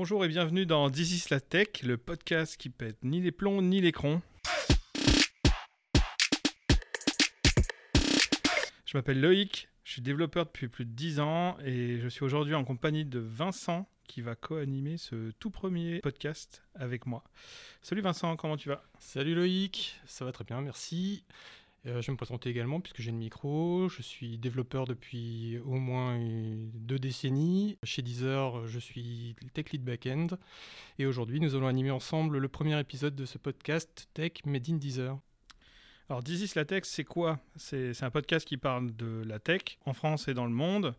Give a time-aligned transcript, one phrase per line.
[0.00, 3.60] Bonjour et bienvenue dans This is la Tech, le podcast qui pète ni les plombs
[3.60, 4.22] ni les crons.
[8.86, 12.54] Je m'appelle Loïc, je suis développeur depuis plus de 10 ans et je suis aujourd'hui
[12.54, 17.24] en compagnie de Vincent qui va co-animer ce tout premier podcast avec moi.
[17.82, 18.84] Salut Vincent, comment tu vas?
[19.00, 21.24] Salut Loïc, ça va très bien, merci.
[21.88, 23.88] Euh, je vais me présenter également puisque j'ai le micro.
[23.88, 26.18] Je suis développeur depuis au moins
[26.74, 27.78] deux décennies.
[27.82, 30.38] Chez Deezer, je suis Tech Lead Backend.
[30.98, 34.76] Et aujourd'hui, nous allons animer ensemble le premier épisode de ce podcast Tech Made in
[34.76, 35.18] Deezer.
[36.10, 37.38] Alors, This la Tech, c'est quoi?
[37.56, 40.94] C'est un podcast qui parle de la tech en France et dans le monde.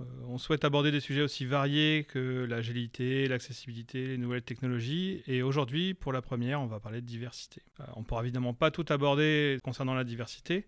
[0.00, 5.22] Euh, on souhaite aborder des sujets aussi variés que l'agilité, l'accessibilité, les nouvelles technologies.
[5.26, 7.62] Et aujourd'hui, pour la première, on va parler de diversité.
[7.80, 10.66] Euh, on ne pourra évidemment pas tout aborder concernant la diversité,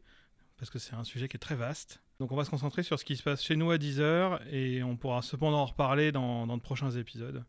[0.57, 2.01] parce que c'est un sujet qui est très vaste.
[2.21, 4.83] Donc on va se concentrer sur ce qui se passe chez nous à 10h, et
[4.83, 7.45] on pourra cependant en reparler dans, de prochains épisodes.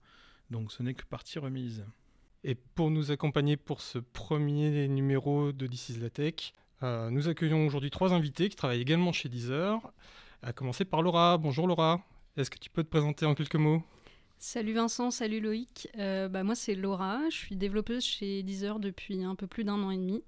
[0.49, 1.85] Donc ce n'est que partie remise.
[2.43, 7.65] Et pour nous accompagner pour ce premier numéro de This is Tech, euh, nous accueillons
[7.65, 9.79] aujourd'hui trois invités qui travaillent également chez Deezer.
[10.45, 11.39] À commencer par Laura.
[11.39, 12.05] Bonjour Laura.
[12.38, 13.81] Est-ce que tu peux te présenter en quelques mots?
[14.38, 15.88] Salut Vincent, salut Loïc.
[15.97, 19.81] Euh, bah, moi c'est Laura, je suis développeuse chez Deezer depuis un peu plus d'un
[19.81, 20.23] an et demi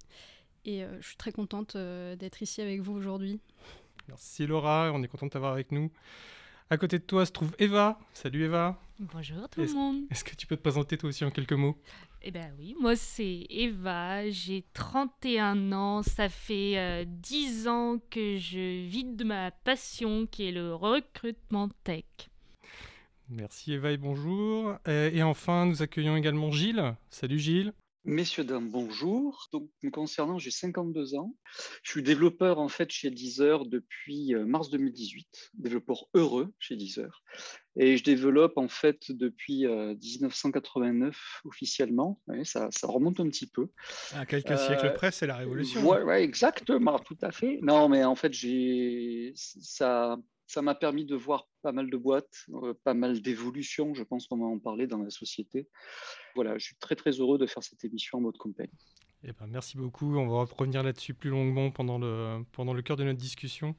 [0.66, 3.40] et euh, je suis très contente euh, d'être ici avec vous aujourd'hui.
[4.08, 5.92] Merci Laura, on est content de t'avoir avec nous.
[6.70, 7.98] À côté de toi se trouve Eva.
[8.14, 8.78] Salut Eva.
[9.00, 10.04] Bonjour tout le monde.
[10.12, 11.78] Est-ce que tu peux te présenter toi aussi en quelques mots?
[12.22, 18.86] Eh bien oui, moi c'est Eva, j'ai 31 ans, ça fait 10 ans que je
[18.86, 22.04] vis de ma passion qui est le recrutement tech.
[23.30, 24.76] Merci Eva et bonjour.
[24.88, 26.96] Et enfin, nous accueillons également Gilles.
[27.10, 27.72] Salut Gilles.
[28.10, 29.50] Messieurs, dames, bonjour.
[29.52, 31.36] Donc, me concernant, j'ai 52 ans.
[31.84, 37.22] Je suis développeur en fait chez Deezer depuis euh, mars 2018, développeur heureux chez Deezer.
[37.76, 42.22] Et je développe en fait depuis 1989 euh, officiellement.
[42.46, 43.68] ça, ça, remonte un petit peu.
[44.16, 45.82] À quelques siècles euh, près, c'est la révolution.
[45.86, 47.60] Oui, ouais, exactement, tout à fait.
[47.62, 50.18] Non, mais en fait, j'ai ça
[50.48, 54.28] ça m'a permis de voir pas mal de boîtes, euh, pas mal d'évolutions, je pense
[54.28, 55.68] qu'on va en parler dans la société.
[56.36, 58.72] Voilà, je suis très très heureux de faire cette émission en mode compagnie.
[59.24, 62.96] Eh ben, merci beaucoup, on va revenir là-dessus plus longuement pendant le, pendant le cœur
[62.96, 63.76] de notre discussion.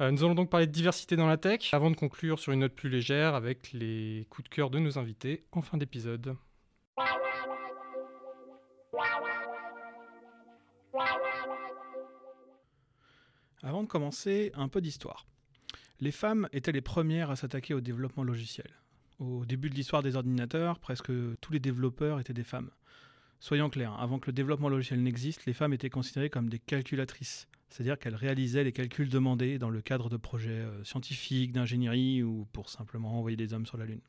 [0.00, 2.60] Euh, nous allons donc parler de diversité dans la tech, avant de conclure sur une
[2.60, 6.36] note plus légère avec les coups de cœur de nos invités en fin d'épisode.
[13.62, 15.26] Avant de commencer, un peu d'histoire.
[16.00, 18.70] Les femmes étaient les premières à s'attaquer au développement logiciel.
[19.18, 21.10] Au début de l'histoire des ordinateurs, presque
[21.40, 22.70] tous les développeurs étaient des femmes.
[23.40, 27.48] Soyons clairs, avant que le développement logiciel n'existe, les femmes étaient considérées comme des calculatrices,
[27.68, 32.46] c'est-à-dire qu'elles réalisaient les calculs demandés dans le cadre de projets euh, scientifiques, d'ingénierie ou
[32.52, 34.00] pour simplement envoyer des hommes sur la Lune.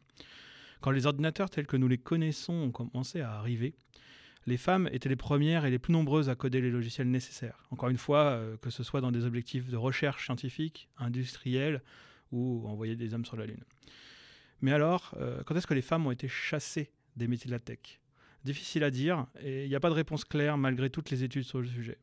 [0.82, 3.74] Quand les ordinateurs tels que nous les connaissons ont commencé à arriver,
[4.46, 7.66] les femmes étaient les premières et les plus nombreuses à coder les logiciels nécessaires.
[7.72, 11.82] Encore une fois, euh, que ce soit dans des objectifs de recherche scientifique, industrielle
[12.32, 13.64] ou envoyer des hommes sur la Lune.
[14.62, 17.60] Mais alors, euh, quand est-ce que les femmes ont été chassées des métiers de la
[17.60, 18.00] tech?
[18.44, 21.44] Difficile à dire, et il n'y a pas de réponse claire malgré toutes les études
[21.44, 21.98] sur le sujet.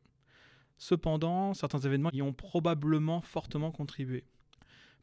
[0.77, 4.23] Cependant, certains événements y ont probablement fortement contribué.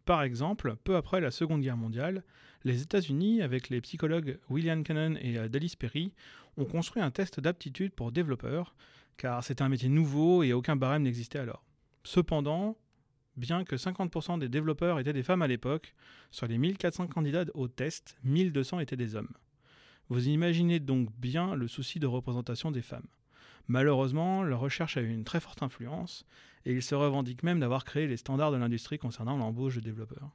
[0.04, 2.25] Par exemple, peu après la Seconde Guerre mondiale,
[2.65, 6.12] les États-Unis, avec les psychologues William Cannon et euh, Dallas Perry,
[6.56, 8.75] ont construit un test d'aptitude pour développeurs,
[9.16, 11.65] car c'était un métier nouveau et aucun barème n'existait alors.
[12.04, 12.76] Cependant,
[13.37, 15.94] bien que 50% des développeurs étaient des femmes à l'époque,
[16.31, 19.32] sur les 1400 candidats au test, 1200 étaient des hommes.
[20.10, 23.06] Vous imaginez donc bien le souci de représentation des femmes.
[23.69, 26.26] Malheureusement, leur recherche a eu une très forte influence,
[26.66, 30.30] et ils se revendiquent même d'avoir créé les standards de l'industrie concernant l'embauche de développeurs.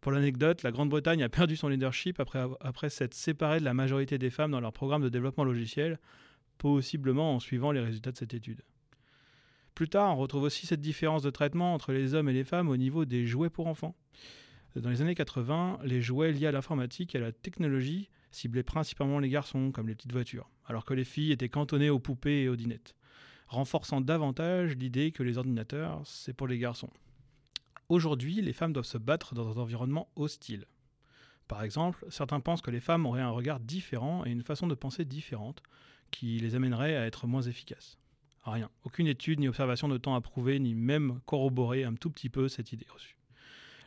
[0.00, 4.18] Pour l'anecdote, la Grande-Bretagne a perdu son leadership après, après s'être séparée de la majorité
[4.18, 6.00] des femmes dans leur programme de développement logiciel,
[6.58, 8.62] possiblement en suivant les résultats de cette étude.
[9.74, 12.68] Plus tard, on retrouve aussi cette différence de traitement entre les hommes et les femmes
[12.68, 13.94] au niveau des jouets pour enfants.
[14.74, 19.18] Dans les années 80, les jouets liés à l'informatique et à la technologie ciblaient principalement
[19.18, 22.48] les garçons, comme les petites voitures, alors que les filles étaient cantonnées aux poupées et
[22.48, 22.96] aux dinettes,
[23.46, 26.90] renforçant davantage l'idée que les ordinateurs, c'est pour les garçons.
[27.88, 30.66] Aujourd'hui, les femmes doivent se battre dans un environnement hostile.
[31.46, 34.74] Par exemple, certains pensent que les femmes auraient un regard différent et une façon de
[34.74, 35.62] penser différente
[36.10, 37.98] qui les amènerait à être moins efficaces.
[38.44, 38.70] Rien.
[38.84, 42.48] Aucune étude ni observation ne tend à prouver ni même corroborer un tout petit peu
[42.48, 43.16] cette idée reçue.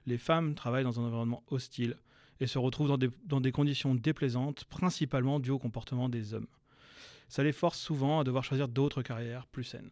[0.05, 1.97] Les femmes travaillent dans un environnement hostile
[2.39, 6.47] et se retrouvent dans des, conditions déplaisantes, principalement dues au comportement des hommes.
[7.27, 9.89] Ça les force souvent à devoir choisir d'autres carrières plus saines.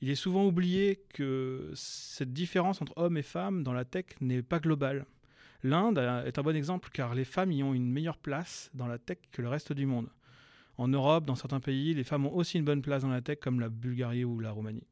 [0.00, 4.42] Il est souvent oublié que cette différence entre hommes et femmes dans la tech n'est
[4.42, 5.06] pas globale.
[5.62, 8.98] L'Inde est un bon exemple car les femmes y ont une meilleure place dans la
[8.98, 10.08] tech que le reste du monde.
[10.78, 13.38] En Europe, dans certains pays, les femmes ont aussi une bonne place dans la tech
[13.40, 14.86] comme la Bulgarie ou la Roumanie.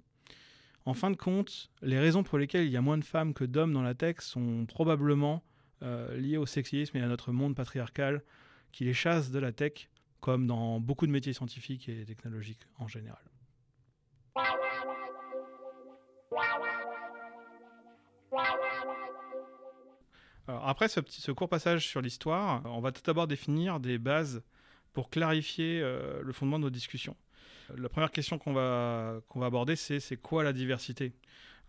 [0.87, 3.45] En fin de compte, les raisons pour lesquelles il y a moins de femmes que
[3.45, 5.43] d'hommes dans la tech sont probablement
[5.85, 8.23] euh, liées au sexisme et à notre monde patriarcal
[8.73, 9.89] qui les chasse de la tech,
[10.21, 13.23] comme dans beaucoup de métiers scientifiques et technologiques en général.
[20.47, 24.43] après ce, petit, ce, court passage sur l'histoire, on va tout d'abord définir des bases
[24.93, 27.17] pour clarifier euh, le fondement de nos discussions.
[27.77, 31.15] La première question qu'on va, qu'on va aborder, c'est c'est quoi la diversité?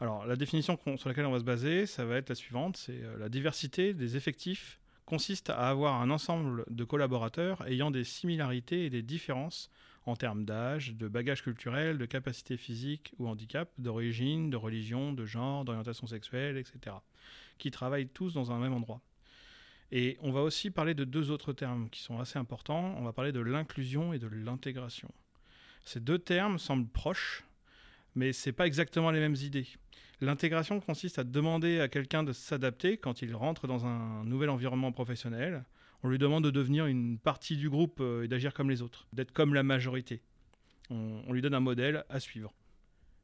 [0.01, 3.01] Alors, la définition sur laquelle on va se baser, ça va être la suivante c'est
[3.01, 8.85] euh, la diversité des effectifs consiste à avoir un ensemble de collaborateurs ayant des similarités
[8.85, 9.69] et des différences
[10.05, 15.25] en termes d'âge, de bagage culturel, de capacité physique ou handicap, d'origine, de religion, de
[15.25, 16.95] genre, d'orientation sexuelle, etc.,
[17.57, 19.01] qui travaillent tous dans un même endroit.
[19.91, 22.95] Et on va aussi parler de deux autres termes qui sont assez importants.
[22.97, 25.09] On va parler de l'inclusion et de l'intégration.
[25.85, 27.43] Ces deux termes semblent proches,
[28.15, 29.67] mais ce n'est pas exactement les mêmes idées.
[30.21, 34.91] L'intégration consiste à demander à quelqu'un de s'adapter quand il rentre dans un nouvel environnement
[34.91, 35.65] professionnel.
[36.03, 39.07] On lui demande de devenir une partie du groupe euh, et d'agir comme les autres,
[39.11, 40.21] d'être comme la majorité.
[40.89, 42.53] On, lui donne un modèle à suivre.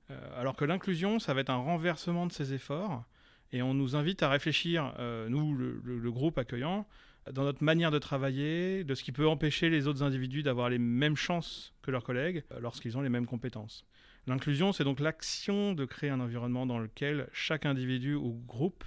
[0.10, 3.06] Euh, alors que l'inclusion, ça va être un renversement de ses efforts
[3.52, 6.88] et on nous invite à réfléchir, euh, nous, le, groupe accueillant,
[7.32, 10.80] dans notre manière de travailler, de ce qui peut empêcher les autres individus d'avoir les
[10.80, 13.86] mêmes chances que leurs collègues lorsqu'ils ont les mêmes compétences.
[14.28, 18.84] L'inclusion, c'est donc l'action de créer un environnement dans lequel chaque individu ou groupe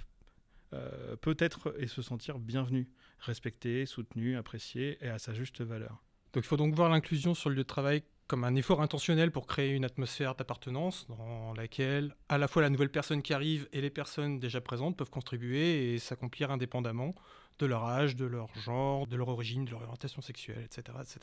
[0.73, 2.89] euh, peut être et se sentir bienvenu,
[3.19, 6.03] respecté, soutenu, apprécié et à sa juste valeur.
[6.33, 9.31] Donc il faut donc voir l'inclusion sur le lieu de travail comme un effort intentionnel
[9.31, 13.69] pour créer une atmosphère d'appartenance dans laquelle à la fois la nouvelle personne qui arrive
[13.71, 17.13] et les personnes déjà présentes peuvent contribuer et s'accomplir indépendamment
[17.59, 20.97] de leur âge, de leur genre, de leur origine, de leur orientation sexuelle, etc.
[21.01, 21.19] etc.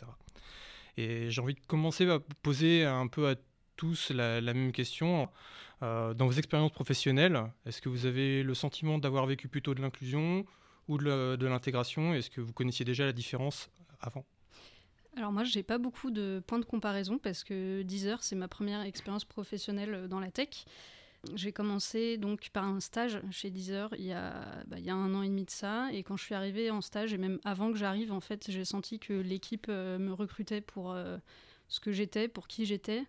[0.96, 3.34] Et j'ai envie de commencer à poser un peu à
[3.76, 5.28] tous la, même question.
[5.82, 9.80] Euh, dans vos expériences professionnelles, est-ce que vous avez le sentiment d'avoir vécu plutôt de
[9.80, 10.44] l'inclusion
[10.88, 12.14] ou de l'intégration?
[12.14, 13.70] Est-ce que vous connaissiez déjà la différence
[14.00, 14.24] avant?
[15.16, 18.80] Alors moi, j'ai pas beaucoup de points de comparaison parce que Deezer, c'est ma première
[18.82, 20.64] expérience professionnelle dans la tech.
[21.34, 24.94] J'ai commencé donc par un stage chez Deezer il y, a, bah, il y a
[24.94, 25.88] un an et demi de ça.
[25.92, 28.64] Et quand je suis arrivée en stage, et même avant que j'arrive, en fait, j'ai
[28.64, 31.18] senti que l'équipe euh, me recrutait pour euh,
[31.68, 33.04] ce que j'étais, pour qui j'étais, euh,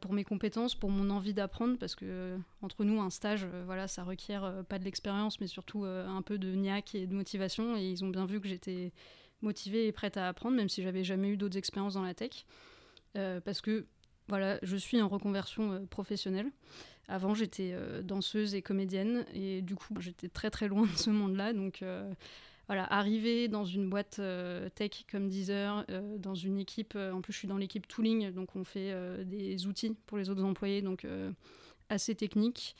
[0.00, 1.76] pour mes compétences, pour mon envie d'apprendre.
[1.78, 6.22] Parce que, entre nous, un stage, voilà, ça requiert pas de l'expérience, mais surtout un
[6.22, 7.76] peu de niaque et de motivation.
[7.76, 8.92] Et ils ont bien vu que j'étais
[9.42, 12.46] motivée et prête à apprendre, même si j'avais jamais eu d'autres expériences dans la tech.
[13.16, 13.86] Euh, parce que
[14.28, 16.50] voilà, je suis en reconversion euh, professionnelle.
[17.08, 21.10] Avant, j'étais euh, danseuse et comédienne, et du coup, j'étais très très loin de ce
[21.10, 21.52] monde-là.
[21.52, 21.84] Donc
[22.72, 24.20] voilà, arriver dans une boîte
[24.74, 25.84] tech comme Deezer,
[26.18, 29.94] dans une équipe, en plus je suis dans l'équipe tooling, donc on fait des outils
[30.06, 31.06] pour les autres employés, donc
[31.90, 32.74] assez technique.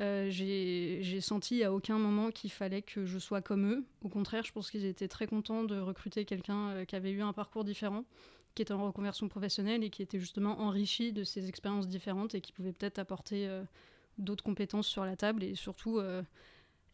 [0.00, 3.84] Euh, j'ai senti à aucun moment qu'il fallait que je sois comme eux.
[4.02, 7.22] Au contraire, je pense qu'ils étaient très contents de recruter quelqu'un euh, qui avait eu
[7.22, 8.04] un parcours différent,
[8.54, 12.40] qui était en reconversion professionnelle et qui était justement enrichi de ces expériences différentes et
[12.40, 13.62] qui pouvait peut-être apporter euh,
[14.18, 16.00] d'autres compétences sur la table et surtout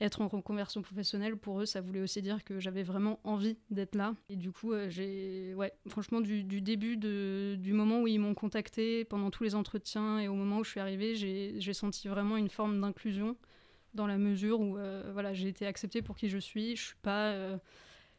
[0.01, 3.95] être en reconversion professionnelle, pour eux, ça voulait aussi dire que j'avais vraiment envie d'être
[3.95, 4.15] là.
[4.29, 8.35] Et du coup, euh, j'ai, ouais, franchement, du, début de, du moment où ils m'ont
[8.35, 12.37] contacté, pendant tous les entretiens et au moment où je suis arrivée, j'ai senti vraiment
[12.37, 13.37] une forme d'inclusion
[13.95, 16.77] dans la mesure où euh, voilà, j'ai été acceptée pour qui je suis.
[16.77, 17.59] Je suis pas, euh,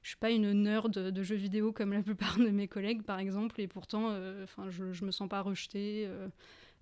[0.01, 3.19] je suis pas une nerd de, jeux vidéo comme la plupart de mes collègues, par
[3.19, 4.13] exemple, et pourtant,
[4.69, 6.09] je, je me sens pas rejetée.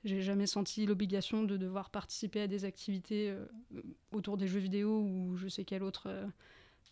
[0.07, 3.45] J'ai jamais senti l'obligation de devoir participer à des activités euh,
[4.13, 6.25] autour des jeux vidéo ou je sais quel autre euh,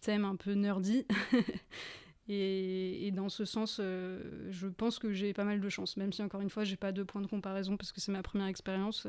[0.01, 1.05] thème un peu nerdy.
[2.27, 6.21] et, dans ce sens, euh, je pense que j'ai pas mal de chance, même si
[6.23, 9.07] encore une fois, j'ai pas de point de comparaison parce que c'est ma première expérience.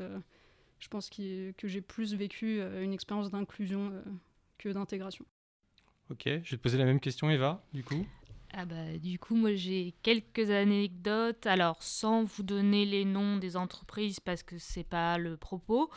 [0.79, 3.93] je pense que j'ai plus vécu une expérience d'inclusion
[4.57, 5.25] que d'intégration.
[6.11, 8.07] Ok, je vais te poser la même question, Eva, du coup.
[8.59, 11.47] Ah bah, du coup, moi j'ai quelques anecdotes.
[11.47, 15.91] Alors, sans vous donner les noms des entreprises parce que c'est pas le propos.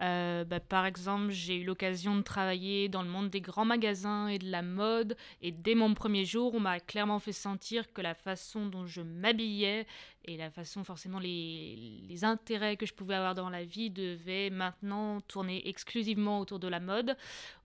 [0.00, 4.28] Euh, bah, par exemple, j'ai eu l'occasion de travailler dans le monde des grands magasins
[4.28, 5.18] et de la mode.
[5.42, 9.02] Et dès mon premier jour, on m'a clairement fait sentir que la façon dont je
[9.02, 9.86] m'habillais
[10.28, 14.50] et la façon, forcément, les, les, intérêts que je pouvais avoir dans la vie devaient
[14.50, 17.16] maintenant tourner exclusivement autour de la mode,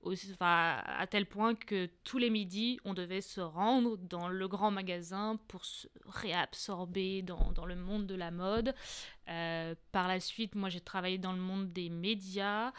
[0.05, 4.71] enfin, à tel point que tous les midis, on devait se rendre dans le grand
[4.71, 8.73] magasin pour se réabsorber dans, dans le monde de la mode.
[9.29, 12.71] Euh, par la suite, moi, j'ai travaillé dans le monde des médias,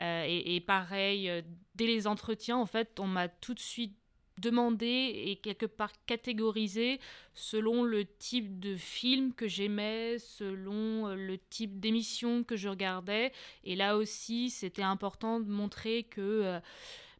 [0.00, 1.42] euh, et, pareil, euh,
[1.74, 3.96] dès les entretiens, en fait, on m'a tout de suite
[4.40, 7.00] demander et quelque part catégoriser
[7.34, 13.32] selon le type de film que j'aimais, selon euh, le type d'émission que je regardais.
[13.64, 16.60] Et là aussi, c'était important de montrer que euh,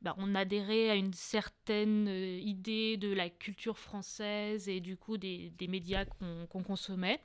[0.03, 5.17] bah, on adhérait à une certaine euh, idée de la culture française et du coup
[5.17, 6.05] des, des médias
[6.51, 7.21] qu'on consommait.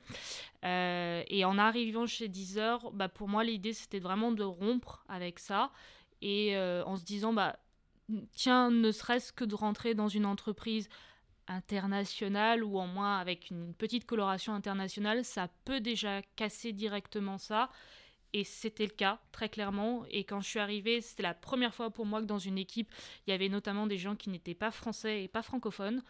[0.62, 5.70] et en arrivant chez Deezer, bah, pour moi, l'idée c'était vraiment de rompre avec ça
[6.22, 7.58] et en se disant bah
[8.32, 10.88] tiens, ne serait-ce que de rentrer dans une entreprise
[11.48, 17.70] internationale ou en moins avec une petite coloration internationale, ça peut déjà casser directement ça.
[18.32, 20.04] Et c'était le cas, très clairement.
[20.10, 22.92] Et quand je suis arrivée, c'était la première fois pour moi que dans une équipe,
[23.26, 26.02] il y avait notamment des gens qui n'étaient pas français et pas francophones.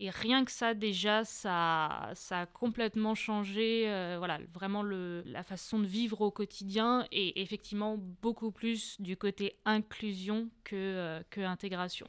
[0.00, 5.44] Et rien que ça, déjà, ça, ça a complètement changé euh, voilà, vraiment le, la
[5.44, 11.40] façon de vivre au quotidien et effectivement beaucoup plus du côté inclusion que, euh, que
[11.40, 12.08] intégration.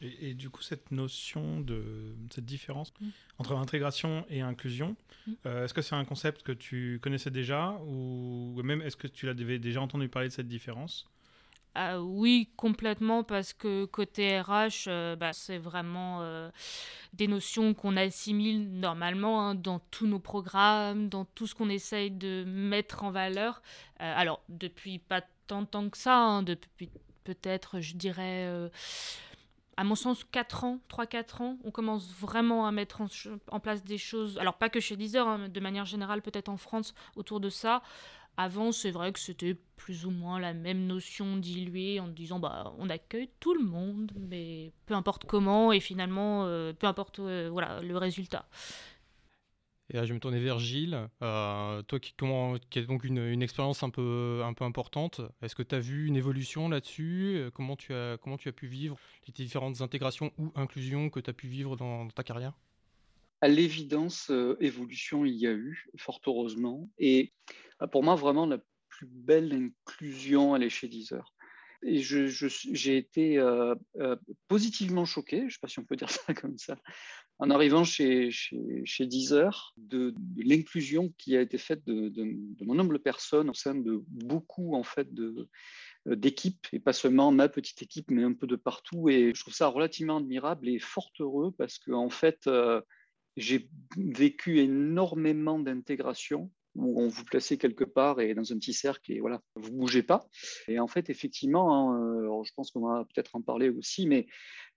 [0.00, 3.08] Et, du coup, cette notion de cette différence mm.
[3.38, 4.96] entre intégration et inclusion,
[5.26, 5.32] mm.
[5.46, 9.26] euh, est-ce que c'est un concept que tu connaissais déjà ou même est-ce que tu
[9.26, 11.08] l'avais déjà entendu parler de cette différence?
[11.74, 16.50] Ah oui, complètement, parce que côté RH, euh, bah, c'est vraiment euh,
[17.12, 22.10] des notions qu'on assimile normalement hein, dans tous nos programmes, dans tout ce qu'on essaye
[22.10, 23.62] de mettre en valeur.
[24.00, 26.90] Euh, alors, depuis pas tant de temps que ça, hein, depuis
[27.24, 28.70] peut-être, je dirais,
[29.78, 33.96] à mon sens, 4 ans, 3-4 ans, on commence vraiment à mettre en, place des
[33.96, 37.48] choses, alors pas que chez Deezer, hein, de manière générale, peut-être en France, autour de
[37.48, 37.82] ça.
[38.40, 42.72] Avant, c'est vrai que c'était plus ou moins la même notion diluée en disant bah
[42.78, 47.48] on accueille tout le monde, mais peu importe comment et finalement euh, peu importe euh,
[47.50, 48.48] voilà le résultat.
[49.90, 51.08] Et là, je vais me tourner vers Gilles.
[51.20, 55.20] Euh, toi qui, comment, qui as donc une, une, expérience un peu, un peu importante,
[55.42, 57.50] est-ce que tu as vu une évolution là-dessus?
[57.54, 61.30] Comment tu, as, comment tu as pu vivre les différentes intégrations ou inclusions que tu
[61.30, 62.52] as pu vivre dans, dans ta carrière?
[63.40, 64.30] À l'évidence,
[64.60, 66.88] évolution il y a eu, fort heureusement.
[66.98, 67.32] Et
[67.86, 68.58] pour moi, vraiment, la
[68.88, 71.34] plus belle inclusion, est chez Deezer.
[71.82, 74.16] Et j'ai été euh, euh,
[74.48, 76.76] positivement choqué, je ne sais pas si on peut dire ça comme ça,
[77.38, 82.78] en arrivant chez, chez, chez Deezer, de, l'inclusion qui a été faite de, de, mon
[82.80, 85.48] humble personne au sein de beaucoup en fait de
[86.06, 89.08] d'équipes, et pas seulement ma petite équipe, mais un peu de partout.
[89.10, 92.80] Et je trouve ça relativement admirable et fort heureux parce que en fait, euh,
[93.36, 99.12] j'ai vécu énormément d'intégration où on vous placez quelque part et dans un petit cercle
[99.12, 100.26] et voilà, vous bougez pas.
[100.68, 104.26] Et en fait, effectivement, hein, euh, je pense qu'on va peut-être en parler aussi, mais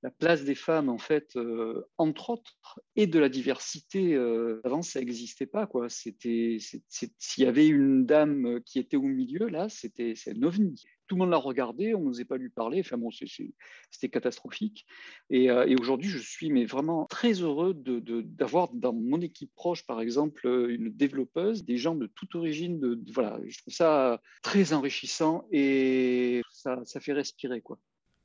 [0.03, 4.81] la place des femmes, en fait, euh, entre autres, et de la diversité, euh, avant,
[4.81, 5.67] ça n'existait pas.
[5.67, 5.89] Quoi.
[5.89, 6.58] C'était,
[6.89, 11.18] s'il y avait une dame qui était au milieu, là, c'était c'est un ovni tout
[11.18, 12.80] le monde l'a regardé, on n'osait pas lui parler.
[12.80, 14.86] Enfin bon, c'était catastrophique.
[15.34, 20.00] Euh, et, aujourd'hui, je suis mais vraiment très heureux d'avoir dans mon équipe proche, par
[20.00, 22.80] exemple, une développeuse, des gens de toute origine.
[22.80, 27.77] De, voilà, je trouve ça très enrichissant et ça, fait respirer quoi.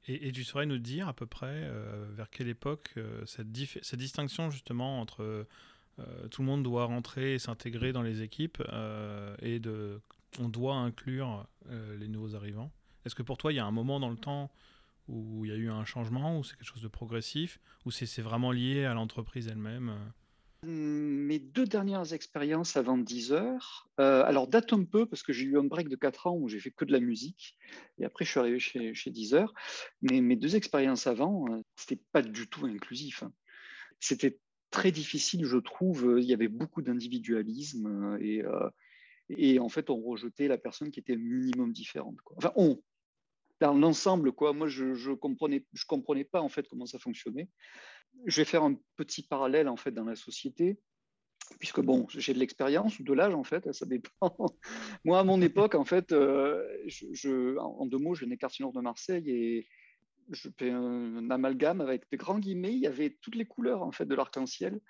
[0.06, 4.48] Et, tu saurais nous dire à peu près euh, vers quelle époque euh, cette, distinction
[4.48, 5.44] justement entre
[6.30, 8.62] tout le monde doit rentrer et s'intégrer dans les équipes
[9.40, 9.98] et de
[10.40, 12.70] on doit inclure euh, les nouveaux arrivants.
[13.04, 14.50] Est-ce que pour toi, il y a un moment dans le temps
[15.08, 18.22] où il y a eu un changement, où c'est quelque chose de progressif, ou c'est
[18.22, 19.94] vraiment lié à l'entreprise elle-même
[20.64, 25.32] hum, mes deux dernières expériences avant 10 heures, euh, alors date un peu parce que
[25.32, 27.56] j'ai eu un break de 4 ans où j'ai fait que de la musique
[27.98, 29.54] et après je suis arrivé chez, chez 10 heures.
[30.02, 33.22] Mais mes deux expériences avant, euh, c'était pas du tout inclusif.
[33.22, 33.32] Hein.
[34.00, 34.40] C'était
[34.70, 36.16] très difficile, je trouve.
[36.18, 38.42] Il y avait beaucoup d'individualisme et,
[39.30, 42.16] et en fait, on rejetait la personne qui était minimum différente.
[42.36, 42.80] Enfin, on,
[43.60, 44.52] dans l'ensemble, quoi.
[44.52, 47.48] Moi, je, je comprenais, je comprenais pas en fait comment ça fonctionnait.
[48.26, 50.78] Je vais faire un petit parallèle en fait dans la société,
[51.58, 54.10] puisque bon, j'ai de l'expérience ou de l'âge en fait, ça dépend.
[55.04, 58.72] Moi, à mon époque, en fait, euh, je, en deux mots, je venais quartier nord
[58.72, 59.68] de Marseille et
[60.30, 62.72] je fais un, amalgame avec de grands guillemets.
[62.72, 64.80] Il y avait toutes les couleurs en fait de l'arc-en-ciel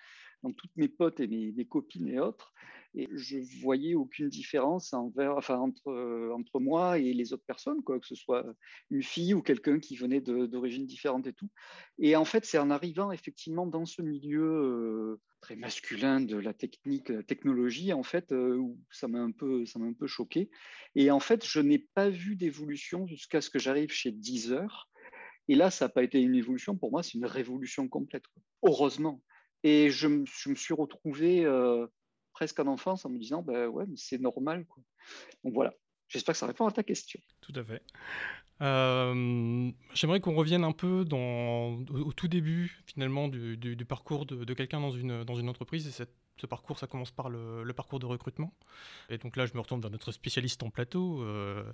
[0.43, 2.53] dans toutes mes potes et mes copines et autres.
[2.97, 8.01] Et je voyais aucune différence envers, enfin, entre, entre moi et les autres personnes, quoi,
[8.01, 8.45] que ce soit
[8.91, 11.51] une fille ou quelqu'un qui venait d'origine différente et tout.
[11.99, 17.11] Et en fait, c'est en arrivant effectivement dans ce milieu très masculin de la technique,
[17.11, 20.51] la technologie, en fait, où ça m'a un peu, un peu choqué.
[20.95, 24.89] Et en fait, je n'ai pas vu d'évolution jusqu'à ce que j'arrive chez Deezer.
[25.49, 26.77] Et là, ça n'a pas été une évolution.
[26.77, 28.25] Pour moi, c'est une révolution complète.
[28.63, 29.23] Heureusement.
[29.63, 30.25] Et je, me
[30.55, 31.87] suis retrouvé euh,
[32.37, 34.67] presque en enfance en me disant, ben ouais, mais c'est normal.
[34.67, 34.83] Quoi.
[35.43, 35.73] Donc voilà.
[36.09, 37.19] J'espère que ça répond à ta question.
[37.41, 37.83] Tout à fait.
[38.61, 44.81] Euh, j'aimerais qu'on revienne un peu dans, au, tout début finalement du, parcours de, quelqu'un
[44.81, 45.89] dans une, dans une entreprise.
[45.89, 46.05] Et
[46.37, 48.53] ce parcours, ça commence par le, parcours de recrutement.
[49.09, 51.65] Et donc là, je me retourne vers notre spécialiste en plateau, euh,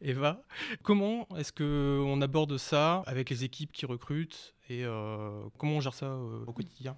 [0.00, 0.44] Eva.
[0.84, 5.94] Comment est-ce qu'on aborde ça avec les équipes qui recrutent et euh, comment on gère
[5.94, 6.96] ça au quotidien?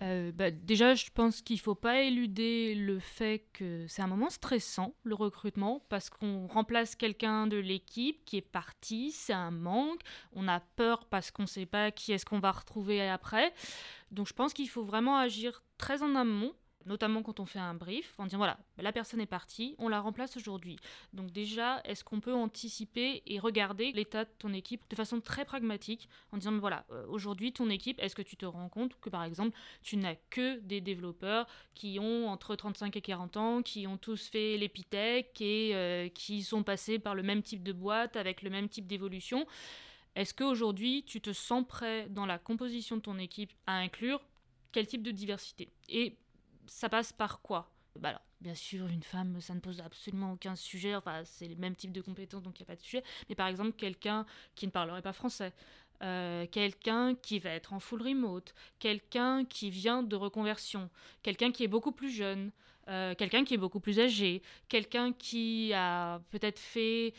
[0.00, 4.06] Euh, bah, déjà, je pense qu'il ne faut pas éluder le fait que c'est un
[4.06, 9.50] moment stressant, le recrutement, parce qu'on remplace quelqu'un de l'équipe qui est parti, c'est un
[9.50, 10.00] manque,
[10.32, 13.52] on a peur parce qu'on ne sait pas qui est-ce qu'on va retrouver après.
[14.10, 16.52] Donc je pense qu'il faut vraiment agir très en amont
[16.86, 20.00] notamment quand on fait un brief, en disant voilà, la personne est partie, on la
[20.00, 20.78] remplace aujourd'hui.
[21.12, 25.44] Donc déjà, est-ce qu'on peut anticiper et regarder l'état de ton équipe de façon très
[25.44, 29.10] pragmatique, en disant voilà, euh, aujourd'hui ton équipe, est-ce que tu te rends compte que
[29.10, 33.86] par exemple, tu n'as que des développeurs qui ont entre 35 et 40 ans, qui
[33.86, 38.16] ont tous fait l'épithèque et euh, qui sont passés par le même type de boîte
[38.16, 39.46] avec le même type d'évolution?
[40.14, 44.20] Est-ce qu'aujourd'hui, tu te sens prêt dans la composition de ton équipe à inclure
[44.70, 45.70] quel type de diversité?
[45.88, 46.18] Et
[46.66, 47.70] ça passe par quoi?
[47.98, 50.94] Bah alors, bien sûr, une femme, ça ne pose absolument aucun sujet.
[50.94, 53.02] Enfin, c'est les mêmes types de compétences, donc il n'y a pas de sujet.
[53.28, 55.52] Mais par exemple, quelqu'un qui ne parlerait pas français,
[56.02, 60.90] euh, quelqu'un qui va être en full remote, quelqu'un qui vient de reconversion,
[61.22, 62.50] quelqu'un qui est beaucoup plus jeune,
[62.88, 67.14] euh, quelqu'un qui est beaucoup plus âgé, quelqu'un qui a peut-être fait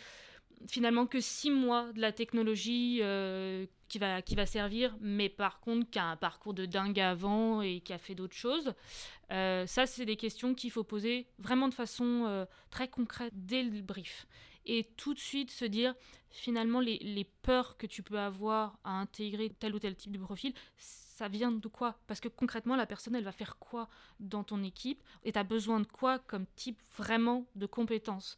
[0.68, 5.60] finalement que six mois de la technologie euh, qui, va, qui va servir, mais par
[5.60, 8.74] contre qui a un parcours de dingue avant et qui a fait d'autres choses.
[9.32, 13.64] Euh, ça, c'est des questions qu'il faut poser vraiment de façon euh, très concrète dès
[13.64, 14.28] le brief.
[14.66, 15.94] Et tout de suite se dire,
[16.30, 20.18] finalement, les, les, peurs que tu peux avoir à intégrer tel ou tel type de
[20.18, 22.00] profil, ça vient de quoi?
[22.08, 23.90] Parce que concrètement, la personne, elle va faire quoi
[24.20, 25.04] dans ton équipe?
[25.24, 28.38] Et tu as besoin de quoi comme type vraiment de compétences?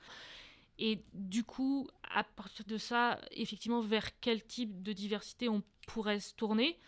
[0.78, 6.20] Et du coup, à partir de ça, effectivement, vers quel type de diversité on pourrait
[6.20, 6.80] se tourner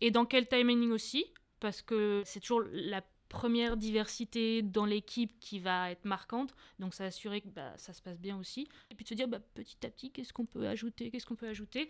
[0.00, 1.26] et dans quel timing aussi,
[1.60, 3.02] parce que c'est toujours la
[3.34, 8.00] première diversité dans l'équipe qui va être marquante, donc ça assurer que bah, ça se
[8.00, 8.68] passe bien aussi.
[8.90, 11.34] Et puis de se dire bah, petit à petit, qu'est-ce qu'on peut ajouter, qu'est-ce qu'on
[11.34, 11.88] peut ajouter?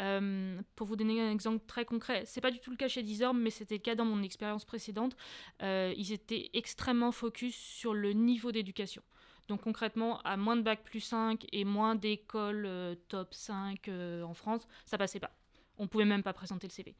[0.00, 3.02] Euh, pour vous donner un exemple très concret, c'est pas du tout le cas chez
[3.02, 5.16] Deezer, mais c'était le cas dans mon expérience précédente.
[5.62, 9.02] Euh, ils étaient extrêmement focus sur le niveau d'éducation.
[9.48, 14.22] Donc concrètement, à moins de bac plus 5 et moins d'écoles euh, top 5 euh,
[14.22, 15.30] en France, ça passait pas.
[15.78, 16.96] On pouvait même pas présenter le CV.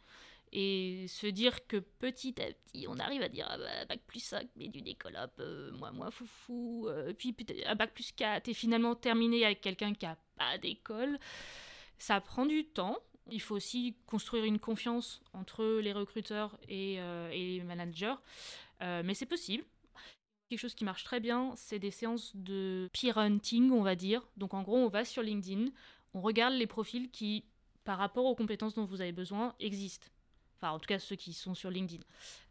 [0.53, 4.21] Et se dire que petit à petit, on arrive à dire ah bah, bac plus
[4.21, 7.35] 5, mais d'une école hop, euh, moi, moi, foufou, puis
[7.67, 11.19] un bac plus 4, et finalement terminer avec quelqu'un qui a pas d'école,
[11.99, 12.99] ça prend du temps.
[13.29, 17.01] Il faut aussi construire une confiance entre les recruteurs et
[17.33, 18.15] les managers.
[18.81, 19.65] mais c'est possible.
[20.49, 24.23] Quelque chose qui marche très bien, c'est des séances de peer hunting, on va dire.
[24.37, 25.67] Donc en gros, on va sur LinkedIn,
[26.15, 27.45] on regarde les profils qui,
[27.85, 30.07] par rapport aux compétences dont vous avez besoin, existent.
[30.57, 32.03] Enfin, en tout cas, ceux qui sont sur LinkedIn.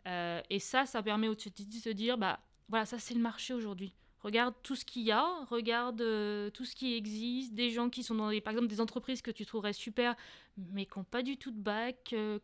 [0.08, 3.54] Euh, et ça, ça permet au-dessus de se dire, bah voilà, ça c'est le marché
[3.54, 3.94] aujourd'hui.
[4.20, 8.04] Regarde tout ce qu'il y a, regarde euh, tout ce qui existe, des gens qui
[8.04, 10.16] sont dans des, par exemple, des entreprises que tu trouverais super,
[10.58, 12.40] mais qui n'ont pas du tout de bac, euh,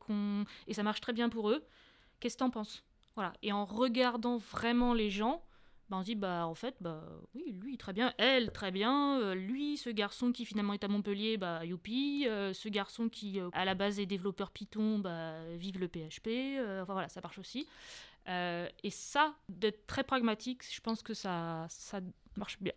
[0.68, 1.64] et ça marche très bien pour eux.
[2.20, 2.84] Qu'est-ce que tu en penses?
[3.16, 3.34] Voilà.
[3.42, 5.44] Et en regardant vraiment les gens,
[5.92, 7.04] ben on dit, bah en fait, bah
[7.36, 10.88] oui, lui très bien, elle très bien, euh, lui, ce garçon qui finalement est à
[10.88, 15.34] Montpellier, bah youpi, euh, ce garçon qui euh, à la base est développeur Python, bah
[15.58, 17.68] vive le PHP, enfin voilà, ça marche aussi.
[18.28, 22.00] et ça, d'être très pragmatique, je pense que ça, ça
[22.38, 22.74] marche bien.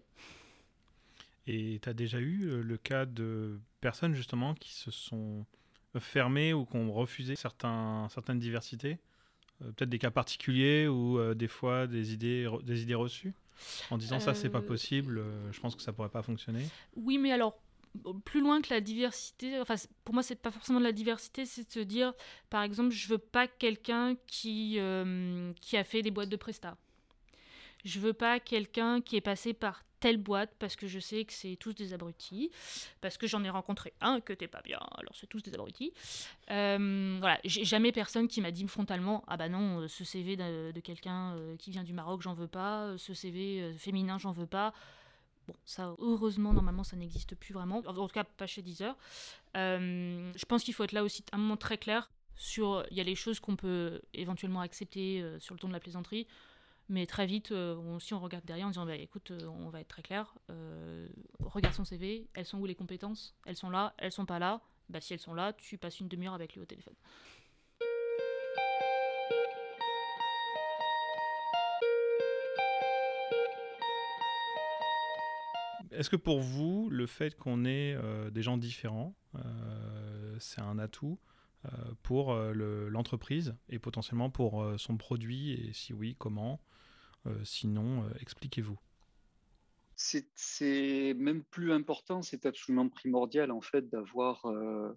[1.47, 5.47] Et tu as déjà eu le cas de personnes justement qui se sont
[6.01, 8.99] fermées ou qui ont refusé certaines diversités?
[9.61, 13.35] Peut-être des cas particuliers ou euh, des fois des idées, des idées reçues
[13.90, 16.67] en disant ça c'est pas euh, possible, je pense que ça pourrait pas fonctionner.
[16.97, 17.59] Oui, mais alors
[18.25, 21.69] plus loin que la diversité, enfin pour moi c'est pas forcément de la diversité, c'est
[21.69, 22.12] de se dire
[22.51, 24.81] par exemple je veux pas quelqu'un qui
[25.61, 26.77] qui a fait des boîtes de presta.
[27.85, 31.33] Je veux pas quelqu'un qui est passé par telle boîte parce que je sais que
[31.33, 32.51] c'est tous des abrutis,
[33.01, 35.95] parce que j'en ai rencontré un que t'es pas bien, alors c'est tous des abrutis.
[36.51, 40.37] Euh, voilà, j'ai jamais personne qui m'a dit frontalement ah bah non, euh, ce CV
[40.37, 44.47] de, quelqu'un euh, qui vient du Maroc, j'en veux pas, ce CV féminin, j'en veux
[44.47, 44.75] pas.
[45.49, 47.79] Bon, ça, heureusement, normalement, ça n'existe plus vraiment.
[47.87, 48.95] En tout cas, pas chez Deezer.
[49.55, 52.85] je pense qu'il faut être là aussi un moment très clair sur.
[52.90, 56.27] Il y a les choses qu'on peut éventuellement accepter sur le ton de la plaisanterie.
[56.88, 59.81] Mais très vite, euh, si on regarde derrière en disant bah, écoute, euh, on va
[59.81, 61.09] être très clair, euh,
[61.40, 63.35] regarde son CV, elles sont où les compétences?
[63.47, 64.61] Elles sont là, elles sont pas là.
[64.90, 66.94] Bah, si elles sont là, tu passes une demi-heure avec lui au téléphone.
[75.90, 77.97] Est-ce que pour vous, le fait qu'on ait
[78.33, 79.14] des gens différents,
[80.40, 81.20] c'est un atout?
[82.03, 86.61] Pour l'entreprise et potentiellement pour son produit Et si oui, comment
[87.27, 88.79] euh, sinon, euh, expliquez-vous.
[89.96, 94.44] C'est même plus important, c'est absolument primordial en fait d'avoir.
[94.46, 94.92] Euh,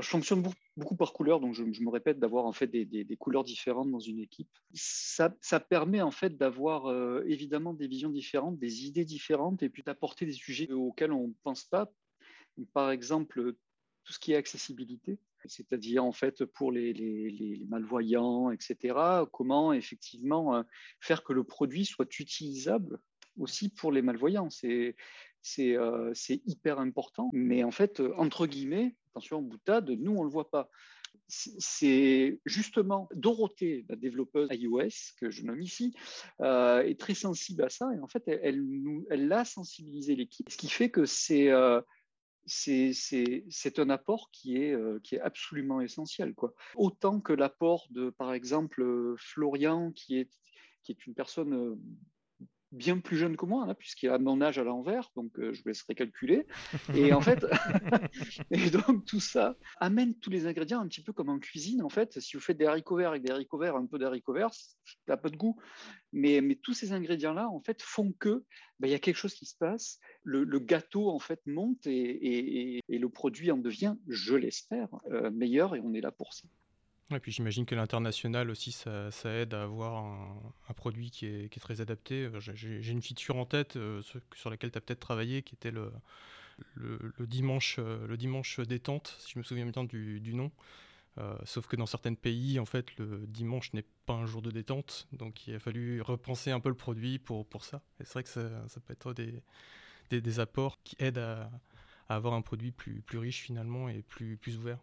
[0.00, 0.42] je fonctionne
[0.76, 4.18] beaucoup par couleur, donc je, me répète d'avoir en fait des, couleurs différentes dans une
[4.18, 4.50] équipe.
[4.74, 6.92] Ça, permet en fait d'avoir
[7.24, 11.32] évidemment des visions différentes, des idées différentes, et puis d'apporter des sujets auxquels on ne
[11.42, 11.90] pense pas.
[12.74, 13.54] Par exemple,
[14.04, 18.94] tout ce qui est accessibilité c'est-à-dire en fait pour les, malvoyants, etc.
[19.32, 20.62] Comment effectivement euh,
[21.00, 22.98] faire que le produit soit utilisable
[23.38, 24.50] aussi pour les malvoyants.
[24.50, 24.94] C'est
[25.58, 26.12] euh,
[26.46, 27.30] hyper important.
[27.32, 30.70] Mais en fait, entre guillemets, attention, boutade, nous, on ne le voit pas.
[31.26, 35.94] C'est justement Dorothée, la développeuse iOS que je nomme ici,
[36.40, 38.64] euh, est très sensible à ça et en fait, elle,
[39.10, 40.48] elle, a sensibilisé l'équipe.
[40.48, 41.50] Ce qui fait que c'est
[42.48, 46.34] c'est un apport qui est, euh, qui est absolument essentiel.
[46.34, 46.54] Quoi.
[46.74, 48.84] Autant que l'apport de, par exemple,
[49.18, 50.30] Florian, qui est,
[50.82, 51.78] qui est une personne euh,
[52.72, 55.62] bien plus jeune que moi, hein, puisqu'il a mon âge à l'envers, donc euh, je
[55.62, 56.46] vous laisserai calculer.
[56.94, 57.44] Et en fait,
[58.50, 61.82] et donc tout ça amène tous les ingrédients un petit peu comme en cuisine.
[61.82, 64.34] En fait, si vous faites des haricots verts avec des haricots verts, un peu d'haricots
[64.34, 64.74] verts, ça
[65.08, 65.56] n'a pas de goût.
[66.12, 68.44] Mais, mais tous ces ingrédients-là, en fait, font que
[68.80, 69.98] bah, il y a quelque chose qui se passe.
[70.22, 75.74] Le, gâteau, en fait, monte et, et, le produit en devient, je l'espère, euh, meilleur.
[75.74, 76.48] Et on est là pour ça.
[77.10, 81.80] Et puis j'imagine que l'international aussi, ça, aide à avoir un, produit qui est, très
[81.80, 82.24] adapté.
[82.26, 84.02] Euh, j'ai une feature en tête euh,
[84.34, 85.90] sur laquelle tu as peut-être travaillé, qui était le,
[86.74, 90.52] le, dimanche, euh, le dimanche détente, si je me souviens bien du, nom.
[91.44, 95.08] sauf que dans certains pays, en fait, le dimanche n'est pas un jour de détente.
[95.12, 97.80] Donc il a fallu repenser un peu le produit pour, pour ça.
[98.00, 99.42] Et c'est vrai que ça, ça, peut être des,
[100.10, 101.50] des, apports qui aident à,
[102.10, 104.78] à, avoir un produit plus, plus riche finalement et plus, plus ouvert.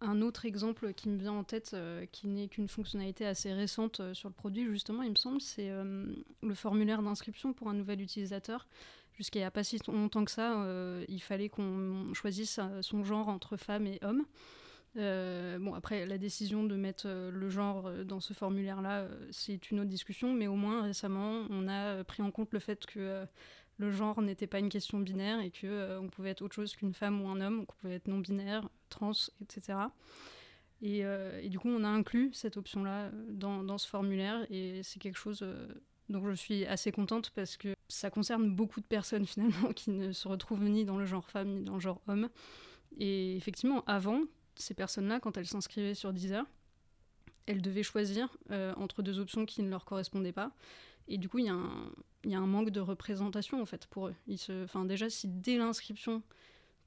[0.00, 3.98] Un autre exemple qui me vient en tête, euh, qui n'est qu'une fonctionnalité assez récente
[3.98, 6.06] euh, sur le produit, justement, il me semble, c'est euh,
[6.40, 8.68] le formulaire d'inscription pour un nouvel utilisateur.
[9.14, 10.64] Jusqu'à il n'y a pas si longtemps que ça,
[11.08, 14.24] il fallait qu'on choisisse son genre entre femme et homme.
[14.94, 20.32] bon, après, la décision de mettre le genre dans ce formulaire-là, c'est une autre discussion,
[20.32, 23.26] mais au moins récemment, on a pris en compte le fait que
[23.78, 26.74] le genre n'était pas une question binaire et que euh, on pouvait être autre chose
[26.74, 29.78] qu'une femme ou un homme, qu'on pouvait être non binaire, trans, etc.
[30.82, 34.98] Euh, et, du coup, on a inclus cette option-là euh, dans, ce formulaire et c'est
[34.98, 35.46] quelque chose
[36.08, 40.12] dont je suis assez contente parce que ça concerne beaucoup de personnes finalement qui ne
[40.12, 42.28] se retrouvent ni dans le genre femme ni dans le genre homme.
[42.98, 44.22] Et effectivement, avant,
[44.56, 46.44] ces personnes-là, quand elles s'inscrivaient sur Deezer,
[47.46, 48.36] elles devaient choisir
[48.76, 50.52] entre deux options qui ne leur correspondaient pas.
[51.08, 54.14] Et du coup, il y, a un manque de représentation en fait pour eux.
[54.64, 56.22] enfin, déjà, si dès l'inscription,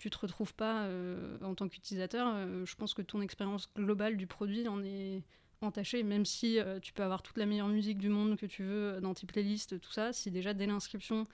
[0.02, 4.18] tu te retrouves pas euh, en tant qu'utilisateur, euh, je pense que ton expérience globale
[4.18, 5.22] du produit en est
[5.62, 8.64] entachée, même si euh, tu peux avoir toute la meilleure musique du monde que tu
[8.64, 11.28] veux dans tes playlists, tout ça, si déjà dès l'inscription,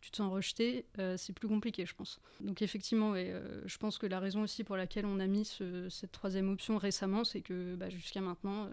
[0.00, 2.20] tu te sens rejeté, c'est plus compliqué, je pense.
[2.40, 6.48] Donc effectivement, je pense que la raison aussi pour laquelle on a mis cette troisième
[6.50, 8.70] option récemment, c'est que bah, jusqu'à maintenant,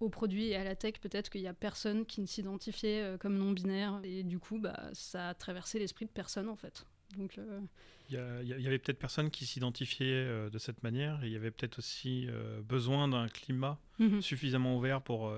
[0.00, 3.18] au produit et à la tech, peut-être qu'il n'y a personne qui ne s'identifiait euh,
[3.18, 4.00] comme non-binaire.
[4.04, 6.86] Et du coup, bah, ça a traversé l'esprit de personne, en fait.
[7.16, 7.60] Donc, euh,
[8.10, 11.22] il y, avait peut-être personne qui s'identifiait euh, de cette manière.
[11.24, 12.28] Et il y avait peut-être aussi
[12.62, 14.22] besoin d'un climat mhm.
[14.22, 15.34] suffisamment ouvert pour,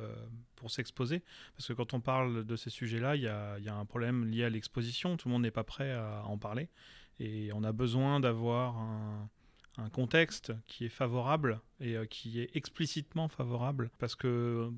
[0.57, 1.23] pour s'exposer.
[1.57, 4.27] Parce que quand on parle de ces sujets-là, il y a, y a, un problème
[4.27, 5.17] lié à l'exposition.
[5.17, 6.69] Tout le monde n'est pas prêt à en parler.
[7.19, 9.29] Et on a besoin d'avoir un
[9.85, 14.71] un contexte qui est favorable et euh, qui est explicitement favorable parce que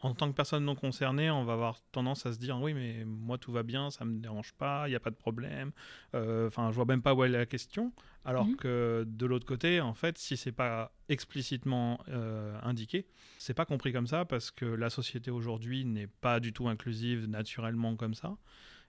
[0.00, 3.04] en tant que personne non concernée, on va avoir tendance à se dire oui, mais
[3.04, 5.72] moi tout va bien, ça me dérange pas, il n'y a pas de problème.
[6.14, 7.92] Euh, enfin, je vois même pas où est la question.
[8.24, 8.56] Alors mhm.
[8.56, 13.06] que de l'autre côté, en fait, si c'est pas explicitement euh, indiqué,
[13.38, 17.26] c'est pas compris comme ça parce que la société aujourd'hui n'est pas du tout inclusive
[17.28, 18.36] naturellement comme ça.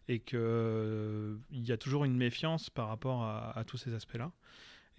[0.09, 0.39] et qu'il
[1.51, 4.31] il y a toujours une méfiance par rapport à, tous ces aspects-là.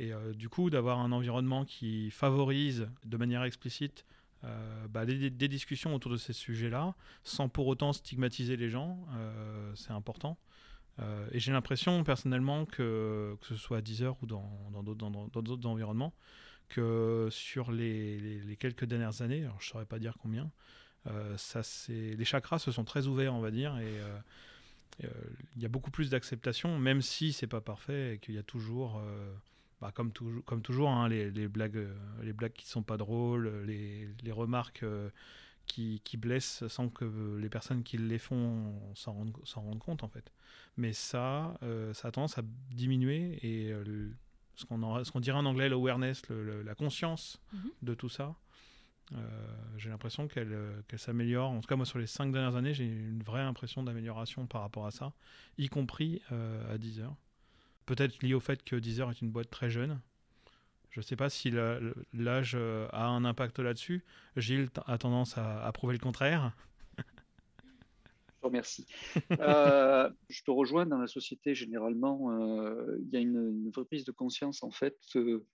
[0.01, 4.05] Et du coup, d'avoir un environnement qui favorise de manière explicite
[4.91, 9.05] bah, des, discussions autour de ces sujets-là, sans pour autant stigmatiser les gens,
[9.75, 10.39] c'est important.
[11.33, 16.15] et j'ai l'impression personnellement que, que ce soit à Deezer ou dans d'autres environnements,
[16.69, 20.51] que sur les, les, quelques dernières années, alors je ne saurais pas dire combien,
[21.07, 24.19] euh, ça, les chakras se sont très ouverts, on va dire, et euh,
[25.05, 25.09] euh,
[25.57, 28.43] il y a beaucoup plus d'acceptation, même si c'est pas parfait et qu'il y a
[28.43, 29.01] toujours,
[29.81, 30.13] bah, comme,
[30.45, 31.87] comme toujours, hein, les, les, blagues,
[32.23, 34.85] les blagues qui sont pas drôles, les, les remarques
[35.67, 40.09] qui, qui, blessent sans que les personnes qui les font s'en rendent, rendent, compte en
[40.09, 40.33] fait.
[40.77, 41.59] Mais ça,
[41.93, 43.73] ça a tendance à diminuer et
[44.57, 47.71] ce qu'on dirait en anglais l'awareness, la conscience mhm.
[47.83, 48.35] de tout ça.
[49.15, 49.21] Euh,
[49.77, 51.51] j'ai l'impression euh, qu'elle s'améliore.
[51.51, 54.63] En tout cas, moi, sur les cinq dernières années, j'ai une vraie impression d'amélioration par
[54.63, 55.13] rapport à ça,
[55.57, 57.15] y compris euh, à Deezer.
[57.89, 59.99] Peut-être lié au fait que Deezer est une boîte très jeune.
[60.91, 61.51] Je ne sais pas si
[62.13, 64.05] l'âge a un impact là-dessus.
[64.37, 66.53] Gilles a tendance à, prouver le contraire.
[66.99, 68.87] Je te remercie.
[69.41, 72.31] Euh, je te rejoins dans la société généralement.
[72.33, 75.47] Euh, il y a une, vraie prise de conscience en fait euh,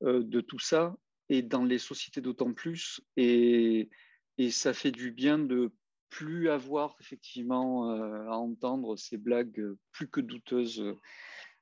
[0.00, 0.96] de tout ça
[1.28, 3.00] et dans les sociétés d'autant plus.
[3.16, 3.90] Et,
[4.38, 5.72] et, ça fait du bien de
[6.10, 10.84] plus avoir effectivement à entendre ces blagues plus que douteuses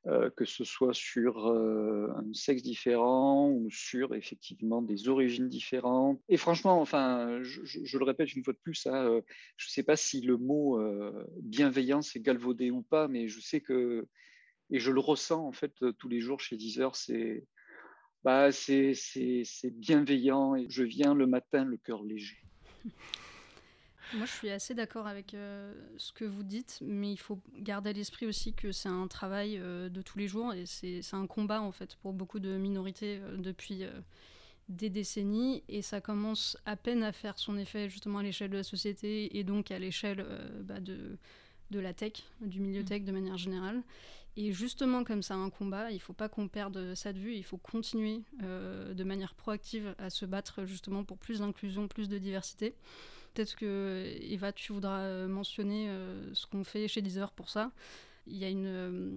[0.07, 6.19] euh, que ce soit sur euh, un sexe différent ou sur effectivement des origines différentes.
[6.31, 9.21] Et franchement, enfin, je, le répète une fois de plus, hein, euh,
[9.59, 10.81] je ne sais pas si le mot
[11.43, 14.07] bienveillance est galvaudé ou pas, mais je sais que,
[14.71, 17.45] et je le ressens en fait tous les jours chez Deezer, c'est
[18.25, 18.95] bah, c'est
[19.65, 22.39] bienveillant et je viens le matin le cœur léger.
[24.15, 27.91] Moi, je suis assez d'accord avec euh, ce que vous dites, mais il faut garder
[27.91, 31.27] à l'esprit aussi que c'est un travail euh, de tous les jours et c'est un
[31.27, 33.85] combat en fait pour beaucoup de minorités euh, depuis
[34.69, 38.57] des décennies et ça commence à peine à faire son effet justement à l'échelle de
[38.57, 40.25] la société et donc à l'échelle
[40.63, 41.19] bah, de,
[41.71, 42.87] de la tech, du milieu mmh.
[42.87, 43.83] tech de manière générale.
[44.37, 47.35] Et justement, comme c'est un combat, il ne faut pas qu'on perde ça de vue,
[47.35, 52.17] il faut continuer de manière proactive à se battre justement pour plus d'inclusion, plus de
[52.17, 52.75] diversité.
[53.35, 57.71] Peut-être que Eva, tu voudras euh, mentionner euh, ce qu'on fait chez Deezer pour ça.
[58.27, 59.17] Il y a une, euh,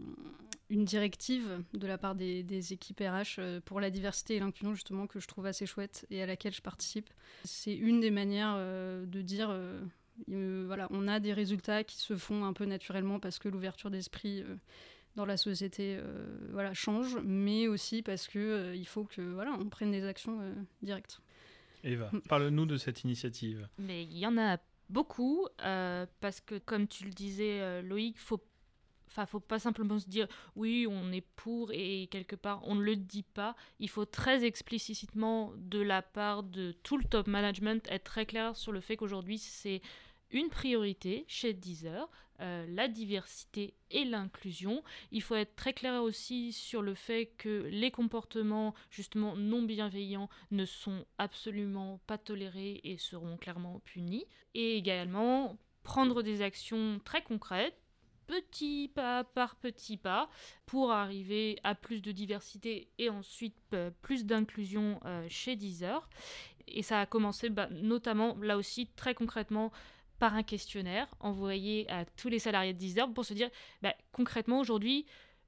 [0.70, 5.28] directive de la part des, équipes RH pour la diversité et l'inclusion justement que je
[5.28, 7.10] trouve assez chouette et à laquelle je participe.
[7.44, 9.56] C'est une des manières de dire
[10.28, 14.44] voilà, on a des résultats qui se font un peu naturellement parce que l'ouverture d'esprit
[15.16, 16.00] dans la société
[16.50, 20.40] voilà, change, mais aussi parce qu'il il faut que voilà, on prenne des actions
[20.82, 21.22] directes.
[21.84, 23.68] Eva, parle-nous de cette initiative.
[23.78, 24.58] Mais il y en a
[24.90, 28.44] beaucoup, euh, parce que comme tu le disais, euh, Loïc, faut
[29.14, 32.82] Enfin, faut pas simplement se dire oui, on est pour et quelque part on ne
[32.82, 33.56] le dit pas.
[33.78, 38.56] Il faut très explicitement de la part de tout le top management être très clair
[38.56, 39.84] sur le fait qu'aujourd'hui c'est
[40.34, 42.10] une priorité chez Deezer,
[42.42, 44.84] euh, la diversité et l'inclusion.
[45.12, 50.30] Il faut être très clair aussi sur le fait que les comportements justement non bienveillants
[50.52, 54.26] ne sont absolument pas tolérés et seront clairement punis.
[54.56, 57.78] Et également prendre des actions très concrètes
[58.26, 60.30] petit pas par petit pas
[60.66, 66.10] pour arriver à plus de diversité et ensuite euh, plus d'inclusion euh, chez Deezer.
[66.68, 69.72] Et ça a commencé bah, notamment là aussi très concrètement
[70.20, 73.50] par un questionnaire envoyé à tous les salariés de Deezer pour se dire
[73.82, 75.06] bah, concrètement aujourd'hui,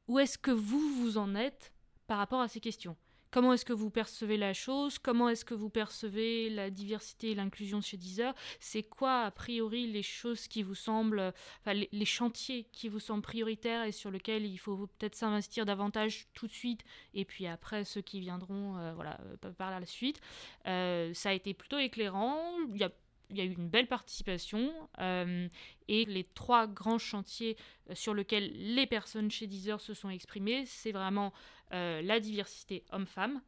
[0.08, 1.73] où est-ce que vous vous en êtes
[2.08, 2.95] par rapport à ces questions?
[3.36, 4.97] Comment est-ce que vous percevez la chose?
[4.97, 8.34] Comment est-ce que vous percevez la diversité et l'inclusion chez Deezer?
[8.62, 13.21] C'est quoi, a priori, les choses qui vous semblent, enfin, les, chantiers qui vous semblent
[13.21, 17.84] prioritaires et sur lesquels il faut peut-être s'investir davantage tout de suite, et puis après
[17.84, 20.21] ceux qui viendront euh, voilà, euh, par la suite?
[20.65, 22.41] Euh, ça a été plutôt éclairant.
[22.69, 22.91] Il y a
[23.29, 25.47] il y a eu une belle participation euh,
[25.88, 27.57] et les trois grands chantiers
[27.89, 31.33] euh, sur lesquels les personnes chez Deezer se sont exprimées, c'est vraiment
[31.73, 33.41] euh, la diversité homme-femme.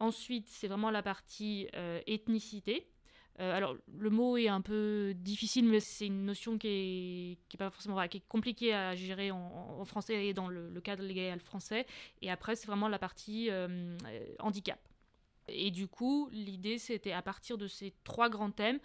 [0.00, 1.66] Ensuite, c'est vraiment la partie
[2.06, 2.86] ethnicité.
[3.40, 7.58] alors, le mot est un peu difficile, mais c'est une notion qui est, qui est
[7.58, 11.84] pas forcément qui est compliquée à gérer en, français et dans le, cadre légal français.
[12.22, 13.50] Et après, c'est vraiment la partie
[14.38, 14.78] handicap.
[15.48, 18.78] Et du coup, l'idée, c'était à partir de ces trois grands thèmes,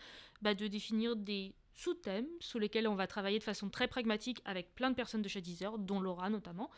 [0.44, 4.76] bah, de définir des sous-thèmes sous lesquels on va travailler de façon très pragmatique avec
[4.76, 6.70] plein de personnes de chez Deezer, dont Laura notamment,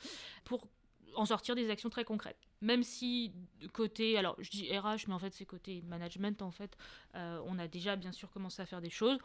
[0.46, 0.68] pour
[1.16, 2.38] en sortir des actions très concrètes.
[2.62, 3.34] Même si
[3.74, 6.78] côté, alors je dis RH, mais en fait c'est côté management en fait,
[7.16, 9.18] euh, on a déjà bien sûr commencé à faire des choses.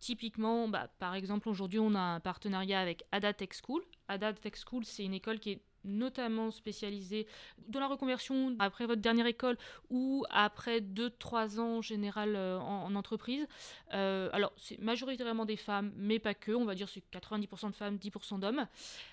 [0.00, 3.82] Typiquement, bah, par exemple, aujourd'hui, on a un partenariat avec Ada Tech School.
[4.08, 7.26] Ada Tech School, c'est une école qui est notamment spécialisée
[7.68, 9.56] dans la reconversion après votre dernière école
[9.90, 13.46] ou après 2-3 ans en général euh, en, entreprise.
[13.92, 16.52] Euh, alors, c'est majoritairement des femmes, mais pas que.
[16.52, 18.66] On va dire c'est 90% de femmes, 10% d'hommes.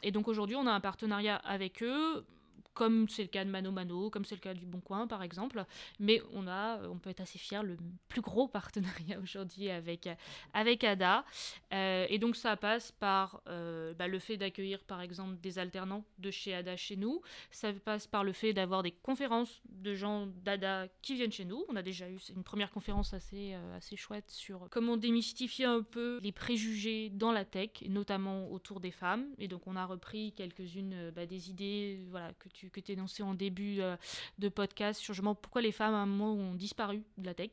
[0.03, 2.25] Et donc aujourd'hui, on a un partenariat avec eux
[2.73, 5.23] comme c'est le cas de Mano Mano, comme c'est le cas du Bon Coin par
[5.23, 5.65] exemple.
[5.99, 10.10] Mais on a, on peut être assez fier, le plus gros partenariat aujourd'hui avec,
[10.53, 11.25] avec ADA.
[11.73, 16.05] Euh, et donc ça passe par euh, bah, le fait d'accueillir par exemple des alternants
[16.19, 17.21] de chez ADA chez nous.
[17.51, 21.63] Ça passe par le fait d'avoir des conférences de gens d'ADA qui viennent chez nous.
[21.69, 25.81] On a déjà eu une première conférence assez, euh, assez chouette sur comment démystifier un
[25.81, 29.25] peu les préjugés dans la tech, notamment autour des femmes.
[29.38, 33.24] Et donc on a repris quelques-unes bah, des idées voilà, que tu que tu énoncé
[33.24, 33.95] en début euh,
[34.39, 37.52] de podcast sur justement pourquoi les femmes à un moment ont disparu de la tech.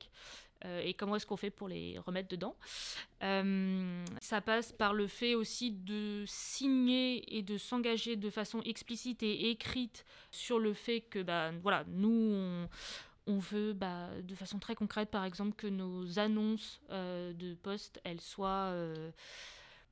[0.65, 2.57] Euh, et comment est-ce qu'on fait pour les remettre dedans.
[3.23, 9.23] Euh, ça passe par le fait aussi de signer et de s'engager de façon explicite
[9.23, 12.67] et écrite sur le fait que bah, voilà, nous,
[13.29, 18.21] on, veut bah, de façon très concrète, par exemple, que nos annonces de poste, elles
[18.21, 18.75] soient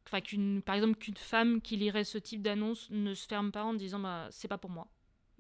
[0.06, 0.20] enfin
[0.64, 3.98] par exemple qu'une femme qui lirait ce type d'annonce ne se ferme pas en disant
[3.98, 4.88] bah c'est pas pour moi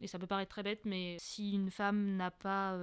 [0.00, 2.76] et ça peut paraître très bête, mais si une femme n'a pas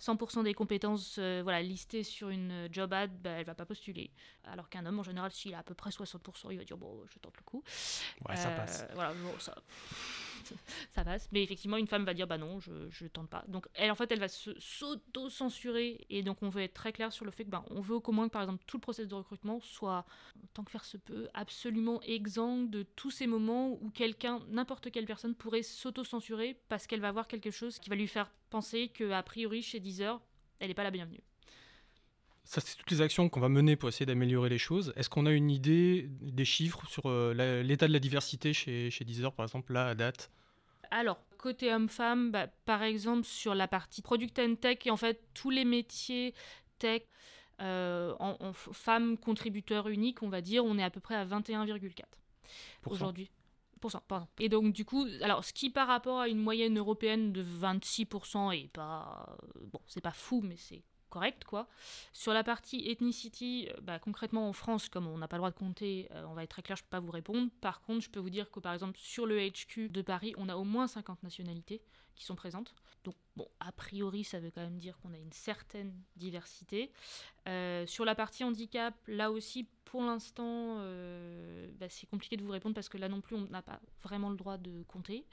[0.00, 3.66] 100% euh, des compétences euh, voilà, listées sur une job ad, bah, elle va pas
[3.66, 4.10] postuler.
[4.44, 7.02] Alors qu'un homme, en général, s'il a à peu près 60%, il va dire bon,
[7.12, 7.62] je tente le coup.
[8.28, 8.82] Ouais, ça passe.
[8.82, 9.54] Euh, voilà, ça,
[10.90, 11.28] ça passe.
[11.32, 13.44] Mais effectivement, une femme va dire bah non, je, tente pas.
[13.48, 16.06] Donc elle, en fait, elle va s'auto-censurer.
[16.10, 18.12] Et donc on veut être très clair sur le fait que bah, on veut qu'au
[18.12, 20.04] moins que par exemple tout le processus de recrutement soit,
[20.54, 25.06] tant que faire se peut, absolument exempt de tous ces moments où quelqu'un, n'importe quelle
[25.06, 29.22] personne pourrait s'auto-censurer parce qu'elle va voir quelque chose qui va lui faire penser qu'a
[29.22, 30.20] priori chez Deezer,
[30.60, 31.22] elle n'est pas la bienvenue.
[32.48, 34.94] Ça, c'est toutes les actions qu'on va mener pour essayer d'améliorer les choses.
[34.96, 39.04] Est-ce qu'on a une idée des chiffres sur euh, l'état de la diversité chez, chez
[39.04, 40.30] Deezer, par exemple, là, à date?
[40.90, 45.20] Alors, côté homme-femme, bah, par exemple, sur la partie product and tech, et en fait,
[45.34, 46.32] tous les métiers
[46.78, 47.02] tech,
[47.60, 52.04] euh, en, femmes contributeurs uniques, on va dire, on est à peu près à 21,4
[52.86, 53.30] aujourd'hui.
[54.08, 54.26] Pardon.
[54.38, 58.52] Et donc, du coup, alors, ce qui par rapport à une moyenne européenne de 26%
[58.52, 59.36] est pas.
[59.70, 61.66] Bon, c'est pas fou, mais c'est correct quoi.
[62.12, 65.50] Sur la partie ethnicity, euh, bah, concrètement en France, comme on n'a pas le droit
[65.50, 67.50] de compter, euh, on va être très clair, je peux pas vous répondre.
[67.60, 70.48] Par contre, je peux vous dire que par exemple sur le HQ de Paris, on
[70.48, 71.82] a au moins 50 nationalités
[72.14, 72.74] qui sont présentes.
[73.04, 76.90] Donc bon, a priori, ça veut quand même dire qu'on a une certaine diversité.
[77.48, 80.76] Euh, sur la partie handicap, là aussi, pour l'instant,
[81.78, 84.28] bah, c'est compliqué de vous répondre parce que là non plus, on n'a pas vraiment
[84.28, 85.24] le droit de compter.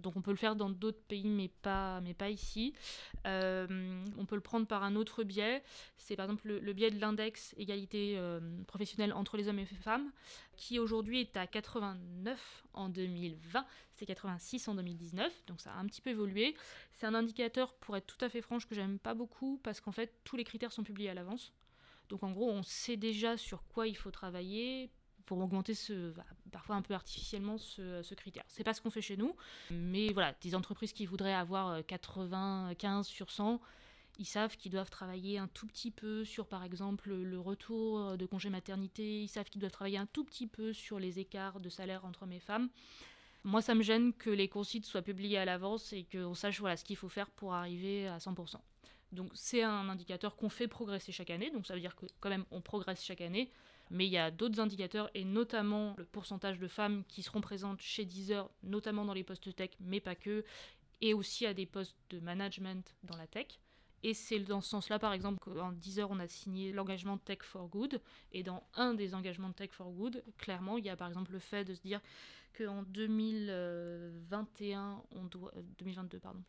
[0.00, 2.74] Donc on peut le faire dans d'autres pays, mais pas, ici.
[3.26, 5.62] Euh, on peut le prendre par un autre biais.
[5.96, 9.76] C'est par exemple le, biais de l'index égalité euh, professionnelle entre les hommes et les
[9.76, 10.10] femmes,
[10.56, 13.64] qui aujourd'hui est à 89 en 2020.
[13.92, 16.54] C'est 86 en 2019, donc ça a un petit peu évolué.
[16.92, 19.92] C'est un indicateur, pour être tout à fait franche, que j'aime pas beaucoup, parce qu'en
[19.92, 21.52] fait, tous les critères sont publiés à l'avance.
[22.08, 24.90] Donc en gros, on sait déjà sur quoi il faut travailler
[25.30, 26.12] pour augmenter ce,
[26.50, 28.42] parfois un peu artificiellement ce, ce critère.
[28.48, 29.36] C'est pas ce qu'on fait chez nous,
[29.70, 33.60] mais voilà, des entreprises qui voudraient avoir 95 euh, sur 100,
[34.18, 38.26] ils savent qu'ils doivent travailler un tout petit peu sur, par exemple, le retour de
[38.26, 41.68] congé maternité, ils savent qu'ils doivent travailler un tout petit peu sur les écarts de
[41.68, 42.68] salaire entre hommes et femmes.
[43.44, 46.76] Moi, ça me gêne que les consignes soient publiés à l'avance et qu'on sache voilà,
[46.76, 48.56] ce qu'il faut faire pour arriver à 100%.
[49.12, 52.30] Donc c'est un indicateur qu'on fait progresser chaque année, donc ça veut dire que quand
[52.30, 53.52] même on progresse chaque année,
[53.90, 57.80] mais il y a d'autres indicateurs et notamment le pourcentage de femmes qui seront présentes
[57.80, 60.44] chez Deezer, notamment dans les postes tech, mais pas que,
[61.00, 63.58] et aussi à des postes de management dans la tech.
[64.02, 67.68] Et c'est dans ce sens-là, par exemple, qu'en Deezer, on a signé l'engagement Tech for
[67.68, 68.00] Good.
[68.32, 71.38] Et dans un des engagements Tech for Good, clairement, il y a par exemple le
[71.38, 72.00] fait de se dire
[72.56, 76.42] qu'en 2021, on doit, 2022, euh, pardon,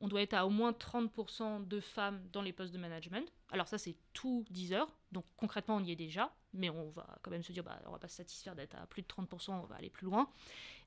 [0.00, 3.30] on doit être à au moins 30% de femmes dans les postes de management.
[3.50, 7.18] Alors ça, c'est tout 10 heures, donc concrètement, on y est déjà, mais on va
[7.22, 9.52] quand même se dire, bah, on va pas se satisfaire d'être à plus de 30%,
[9.52, 10.28] on va aller plus loin.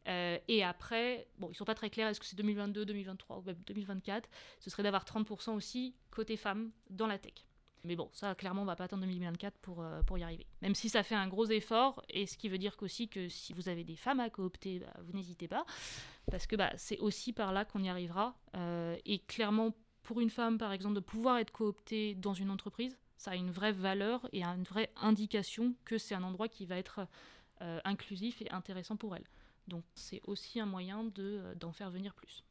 [0.07, 3.41] Euh, et après, bon, ils sont pas très clairs, est-ce que c'est 2022, 2023 ou
[3.41, 4.29] même 2024
[4.59, 7.33] Ce serait d'avoir 30% aussi côté femmes dans la tech.
[7.83, 10.45] Mais bon, ça, clairement, on va pas attendre 2024 pour, euh, pour y arriver.
[10.61, 13.53] Même si ça fait un gros effort, et ce qui veut dire qu'aussi que si
[13.53, 15.65] vous avez des femmes à coopter, bah, vous n'hésitez pas,
[16.29, 18.35] parce que bah, c'est aussi par là qu'on y arrivera.
[18.55, 22.97] Euh, et clairement, pour une femme, par exemple, de pouvoir être cooptée dans une entreprise,
[23.17, 26.77] ça a une vraie valeur et une vraie indication que c'est un endroit qui va
[26.77, 27.07] être
[27.85, 29.23] inclusif et intéressant pour elle.
[29.67, 31.03] Donc c'est aussi un moyen
[31.55, 32.43] d'en faire venir plus.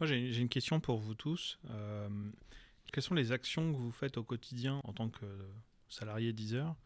[0.00, 1.58] Moi, j'ai une question pour vous tous.
[1.70, 2.08] Euh,
[2.92, 5.26] quelles sont les actions que vous faites au quotidien en tant que
[5.88, 6.76] salarié 10 heures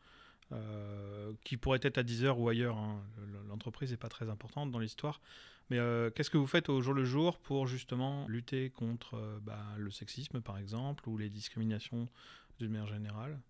[1.42, 2.76] qui pourraient être à 10 heures ou ailleurs.
[2.76, 3.02] Hein.
[3.48, 5.20] L'entreprise n'est pas très importante dans l'histoire.
[5.70, 5.78] Mais
[6.14, 10.40] qu'est-ce que vous faites au jour le jour pour justement lutter contre bah, le sexisme,
[10.40, 12.06] par exemple, ou les discriminations
[12.60, 13.40] d'une manière générale?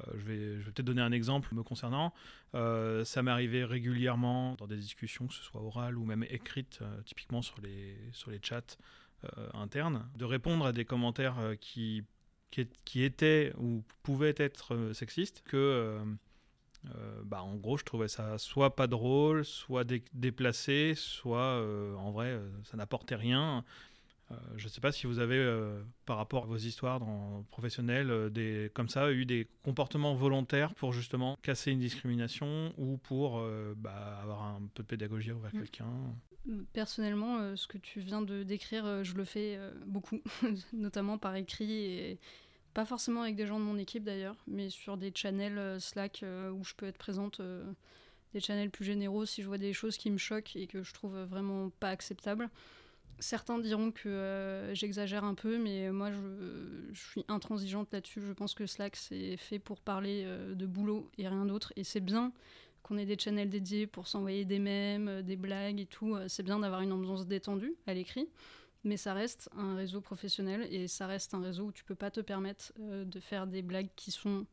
[0.00, 2.12] Euh, je vais, peut-être donner un exemple me concernant.
[2.54, 6.78] Euh, ça m'est arrivé régulièrement dans des discussions, que ce soit orales ou même écrites,
[6.82, 8.76] euh, typiquement sur les, sur les chats
[9.54, 12.02] internes, de répondre à des commentaires qui,
[12.50, 16.02] qui, étaient ou pouvaient être sexistes, que
[17.22, 21.64] bah, en gros je trouvais ça soit pas drôle, soit déplacé, soit
[21.96, 23.64] en vrai ça n'apportait rien.
[24.32, 27.44] Euh, je ne sais pas si vous avez, euh, par rapport à vos histoires dans,
[27.50, 32.96] professionnelles, euh, des, comme ça, eu des comportements volontaires pour justement casser une discrimination ou
[32.98, 33.42] pour
[33.76, 35.58] bah, avoir un peu de pédagogie envers mm.
[35.58, 35.86] quelqu'un?
[36.72, 40.20] Personnellement, ce que tu viens de décrire, je le fais beaucoup,
[40.72, 42.18] notamment par écrit et
[42.74, 46.64] pas forcément avec des gens de mon équipe d'ailleurs, mais sur des channels Slack où
[46.64, 47.40] je peux être présente,
[48.34, 50.92] des channels plus généraux si je vois des choses qui me choquent et que je
[50.92, 52.50] trouve vraiment pas acceptables.
[53.22, 58.20] Certains diront que euh, j'exagère un peu, mais moi je, suis intransigeante là-dessus.
[58.20, 61.72] Je pense que Slack c'est fait pour parler euh, de boulot et rien d'autre.
[61.76, 62.32] Et c'est bien
[62.82, 66.16] qu'on ait des channels dédiés pour s'envoyer des mèmes, euh, des blagues et tout.
[66.26, 68.28] C'est bien d'avoir une ambiance détendue à l'écrit,
[68.82, 72.10] mais ça reste un réseau professionnel et ça reste un réseau où tu peux pas
[72.10, 74.46] te permettre de faire des blagues qui sont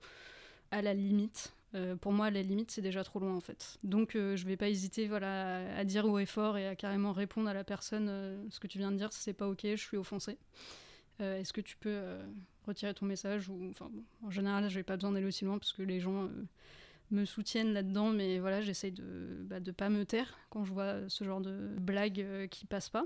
[0.70, 3.78] à la limite euh, pour moi, la limite, c'est déjà trop loin en fait.
[3.84, 7.14] Donc, euh, je vais pas hésiter voilà, à dire haut et fort et à carrément
[7.14, 9.76] répondre à la personne euh, ce que tu viens de dire, c'est pas ok, je
[9.76, 10.38] suis offensée.
[11.20, 12.00] Est-ce que tu peux
[12.66, 13.52] retirer ton message
[14.24, 16.30] En général, je n'ai pas besoin d'aller aussi loin parce que les gens
[17.12, 21.10] me soutiennent là-dedans, mais voilà, j'essaye de ne bah, pas me taire quand je vois
[21.10, 23.06] ce genre de blagues qui passent pas.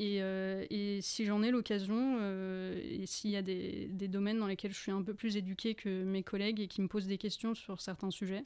[0.00, 4.72] Euh, et, si j'en ai l'occasion, euh, et s'il y a des, domaines dans lesquels
[4.72, 7.54] je suis un peu plus éduquée que mes collègues et qui me posent des questions
[7.54, 8.44] sur certains sujets,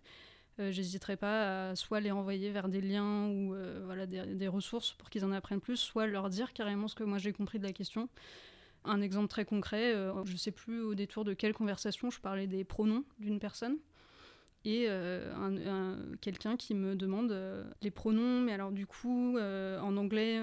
[0.61, 5.09] euh, j'hésiterai pas à soit les renvoyer vers des liens ou voilà, des, ressources pour
[5.11, 7.73] qu'ils en apprennent plus, soit leur dire carrément ce que moi j'ai compris de la
[7.73, 8.09] question.
[8.85, 9.93] Un exemple très concret,
[10.25, 13.79] je ne sais plus au détour de quelle conversation je parlais des pronoms d'une personne
[14.69, 19.97] et euh, quelqu'un qui me demande euh, les pronoms, mais alors du coup, euh, en
[19.97, 20.43] anglais,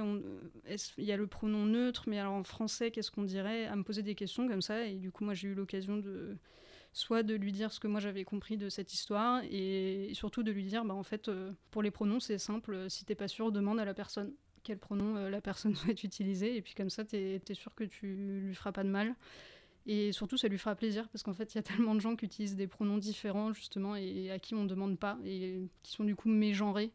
[0.98, 3.84] il y a le pronom neutre, mais alors en français, qu'est-ce qu'on dirait À me
[3.84, 6.38] poser des questions comme ça, et du coup, moi, j'ai eu l'occasion de
[6.92, 10.52] soit de lui dire ce que moi j'avais compris de cette histoire, et, surtout de
[10.52, 11.30] lui dire, bah, en fait,
[11.70, 15.30] pour les pronoms, c'est simple, si t'es pas sûr, demande à la personne quel pronom
[15.30, 18.08] la personne souhaite utiliser, et puis comme ça, t'es es sûr que tu
[18.42, 19.14] lui feras pas de mal.
[19.88, 22.16] Et surtout, ça lui fera plaisir parce qu'en fait, il y a tellement de gens
[22.16, 25.92] qui utilisent des pronoms différents, justement, et à qui on ne demande pas, et qui
[25.92, 26.92] sont du coup mégenrés.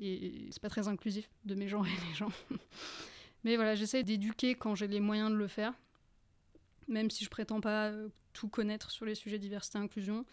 [0.00, 2.32] Et c'est pas très inclusif de mégenrer les gens.
[3.44, 5.74] Mais voilà, j'essaie d'éduquer quand j'ai les moyens de le faire,
[6.88, 10.24] même si je prétends pas euh, tout connaître sur les sujets diversité et inclusion.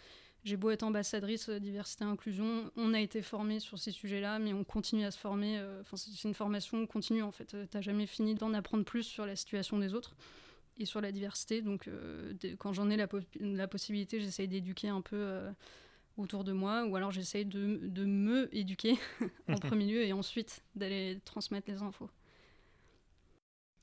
[0.43, 4.39] J'ai beau être ambassadrice euh, diversité et inclusion, on a été formé sur ces sujets-là,
[4.39, 5.59] mais on continue à se former.
[5.59, 7.55] Euh, enfin, c'est une formation continue en fait.
[7.69, 10.15] T'as jamais fini d'en apprendre plus sur la situation des autres
[10.81, 11.61] et sur la diversité.
[11.61, 13.07] Donc, euh, quand j'en ai la,
[13.39, 15.51] la possibilité, j'essaye d'éduquer un peu euh,
[16.17, 18.95] autour de moi, ou alors j'essaye de, de, me éduquer
[19.47, 22.09] en premier lieu et ensuite d'aller transmettre les infos.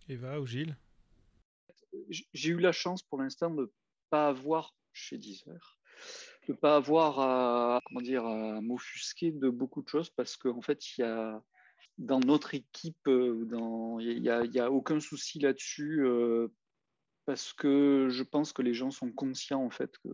[0.09, 0.77] Eva ou Gilles?
[2.11, 3.67] J'ai eu la chance pour l'instant de ne
[4.11, 5.79] pas avoir chez Deezer
[6.47, 10.57] de ne pas avoir à, comment dire, à m'offusquer de beaucoup de choses parce qu'en
[10.57, 11.43] en fait, il y a
[11.99, 16.07] dans notre équipe, euh, il n'y a, a, aucun souci là-dessus
[17.29, 20.09] parce que je pense que les gens sont conscients en fait que,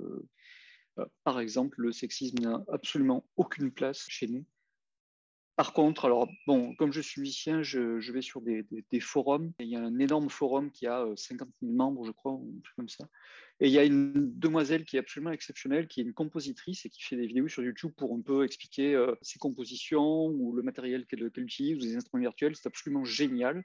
[0.98, 4.44] euh, par exemple, le sexisme n'a absolument aucune place chez nous.
[5.54, 8.66] Par contre, alors bon, comme je suis musicien, je, vais sur des,
[8.98, 9.52] forums.
[9.60, 12.52] il y a un énorme forum qui a 50 euh, 000 membres, je crois, ou
[12.58, 13.08] un truc comme ça.
[13.60, 16.90] Et il y a une demoiselle qui est absolument exceptionnelle, qui est une compositrice et
[16.90, 20.64] qui fait des vidéos sur YouTube pour un peu expliquer euh, ses compositions ou le
[20.64, 22.56] matériel qu'elle utilise, ou des instruments virtuels.
[22.56, 23.62] C'est absolument génial.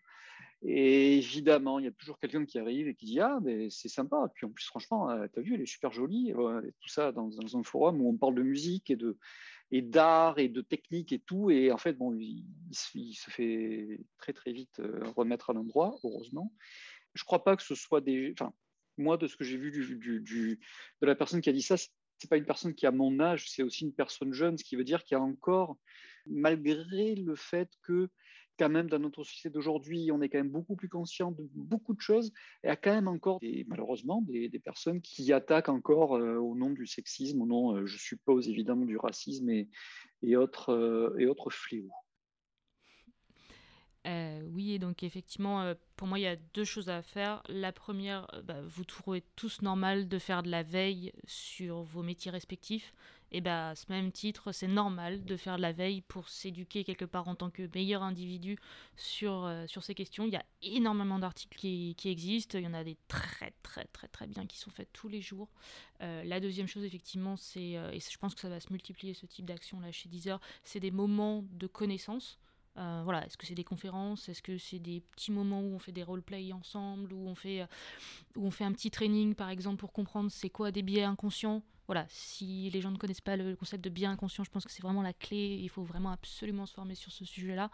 [0.62, 3.88] Et évidemment, il y a toujours quelqu'un qui arrive et qui dit Ah, mais c'est
[3.88, 4.30] sympa.
[4.36, 6.32] Puis en plus, franchement, euh, tu as vu, elle est super jolie.
[6.32, 9.18] Et tout ça dans, un forum où on parle de musique et de
[9.72, 11.49] et d'art et de technique et tout.
[11.49, 16.53] Et en fait, bon, il, se fait très très vite euh, remettre à l'endroit, heureusement.
[17.14, 18.34] Je crois pas que ce soit des.
[18.34, 18.53] Enfin,
[18.97, 20.60] moi, de ce que j'ai vu du, du,
[21.01, 23.49] de la personne qui a dit ça, c'est pas une personne qui a mon âge,
[23.49, 25.78] c'est aussi une personne jeune, ce qui veut dire qu'il y a encore,
[26.26, 28.10] malgré le fait que
[28.60, 31.93] quand même dans notre société d'aujourd'hui, on est quand même beaucoup plus conscient de beaucoup
[31.95, 32.28] de choses.
[32.64, 36.53] Et il y a quand même encore, malheureusement, des, personnes qui attaquent encore euh, au
[36.55, 39.70] nom du sexisme, au nom, euh, je suppose évidemment, du racisme et,
[40.22, 41.89] et, autres, euh, et autres fléaux.
[44.51, 47.43] Oui, et donc effectivement, pour moi, il y a deux choses à faire.
[47.47, 52.32] La première, bah, vous trouvez tous normal de faire de la veille sur vos métiers
[52.32, 52.91] respectifs.
[53.32, 56.84] Et bah, à ce même titre, c'est normal de faire de la veille pour s'éduquer
[56.84, 58.58] quelque part en tant que meilleur individu
[58.96, 60.26] sur, sur ces questions.
[60.26, 62.58] Il y a énormément d'articles qui, qui, existent.
[62.58, 65.22] Il y en a des très, très, très, très bien qui sont faits tous les
[65.22, 65.50] jours.
[66.00, 69.46] la deuxième chose, effectivement, c'est, et je pense que ça va se multiplier ce type
[69.46, 72.40] d'action là chez Deezer, c'est des moments de connaissance.
[72.78, 75.80] Euh, voilà, est-ce que c'est des conférences Est-ce que c'est des petits moments où on
[75.80, 77.67] fait des roleplay ensemble, où on fait, euh,
[78.36, 81.63] où on fait un petit training par exemple pour comprendre c'est quoi des biais inconscients
[81.88, 84.72] Voilà, si les gens ne connaissent pas le concept de biais inconscient, je pense que
[84.72, 85.59] c'est vraiment la clé.
[85.61, 87.70] Il faut vraiment absolument se former sur ce sujet-là.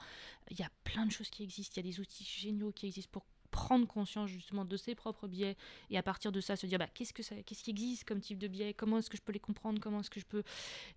[0.49, 1.73] Il y a plein de choses qui existent.
[1.75, 5.27] Il y a des outils géniaux qui existent pour prendre conscience justement de ses propres
[5.27, 5.55] biais
[5.89, 8.19] et à partir de ça se dire bah, qu'est-ce, que ça, qu'est-ce qui existe comme
[8.19, 10.43] type de biais, comment est-ce que je peux les comprendre, comment est-ce que je peux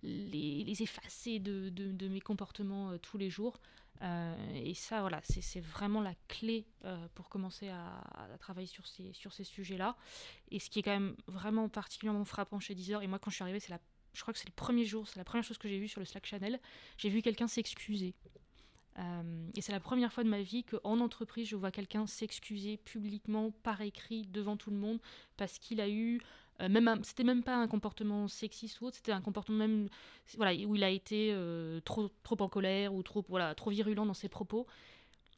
[0.03, 3.59] les, effacer de, de, mes comportements euh, tous les jours?
[4.01, 8.01] Euh, et ça, voilà, c'est vraiment la clé euh, pour commencer à,
[8.39, 9.97] travailler sur ces, sur ces sujets-là.
[10.51, 13.35] Et ce qui est quand même vraiment particulièrement frappant chez Deezer, et moi quand je
[13.35, 13.79] suis arrivée, c'est la,
[14.13, 15.99] je crois que c'est le premier jour, c'est la première chose que j'ai vue sur
[15.99, 16.59] le Slack Channel,
[16.97, 18.15] j'ai vu quelqu'un s'excuser.
[18.97, 22.77] Euh, et c'est la première fois de ma vie qu'en entreprise, je vois quelqu'un s'excuser
[22.77, 24.99] publiquement par écrit devant tout le monde
[25.37, 26.21] parce qu'il a eu
[26.61, 29.89] euh, même c'était même pas un comportement sexiste ou autre, c'était un comportement même
[30.35, 34.05] voilà où il a été euh, trop trop en colère ou trop voilà trop virulent
[34.05, 34.67] dans ses propos.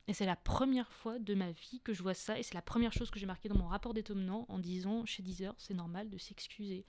[0.07, 2.61] Et c'est la première fois de ma vie que je vois ça et c'est la
[2.61, 6.09] première chose que j'ai marqué dans mon rapport d'étonnement en disant chez Deezer c'est normal
[6.09, 6.85] de s'excuser.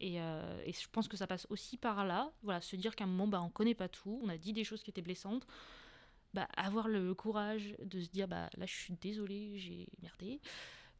[0.00, 3.04] Et, euh, et, je pense que ça passe aussi par là, voilà, se dire qu'à
[3.04, 5.46] un moment bah on connaît pas tout, on a dit des choses qui étaient blessantes.
[6.36, 10.38] Bah, avoir le courage de se dire bah là je suis désolé j'ai merdé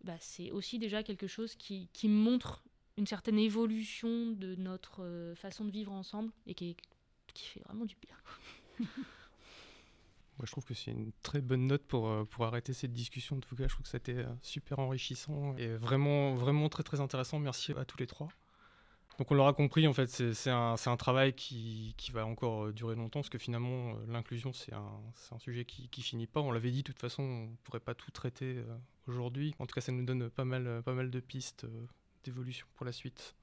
[0.02, 2.62] bah, c'est aussi déjà quelque chose qui, qui montre
[2.96, 6.76] une certaine évolution de notre euh, façon de vivre ensemble et qui,
[7.34, 8.16] qui fait vraiment du bien.
[10.38, 13.36] Moi, je trouve que c'est une très bonne note pour, euh, pour arrêter cette discussion.
[13.36, 17.00] En tout cas, je trouve que c'était euh, super enrichissant et vraiment, vraiment très, très
[17.00, 17.38] intéressant.
[17.38, 18.28] Merci à tous les trois.
[19.18, 22.94] Donc, on l'aura compris, en fait, c'est un, un, travail qui, qui, va encore durer
[22.94, 25.00] longtemps parce que finalement, l'inclusion, c'est un,
[25.30, 26.40] un, sujet qui, qui finit pas.
[26.40, 28.62] On l'avait dit, de toute façon, on ne pourrait pas tout traiter
[29.06, 29.54] aujourd'hui.
[29.58, 31.66] En tout cas, ça nous donne pas mal, pas mal de pistes
[32.24, 33.34] d'évolution pour la suite.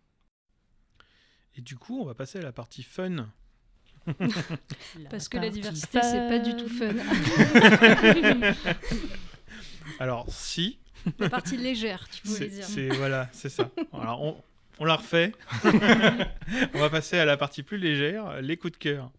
[1.55, 3.30] Et du coup, on va passer à la partie fun.
[5.09, 6.93] Parce que la diversité, c'est pas du tout fun.
[9.99, 10.80] Alors, si.
[11.19, 12.65] La partie légère, tu voulais dire.
[12.65, 13.69] C'est voilà, c'est ça.
[13.93, 14.43] Alors, on,
[14.84, 15.31] on la refait.
[16.73, 19.11] on va passer à la partie plus légère, les coups de cœur.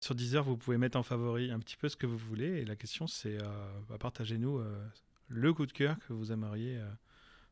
[0.00, 2.60] Sur Deezer, vous pouvez mettre en favori un petit peu ce que vous voulez.
[2.60, 3.46] Et la question, c'est euh,
[3.88, 4.86] bah, partagez-nous euh,
[5.28, 6.86] le coup de cœur que vous aimeriez euh,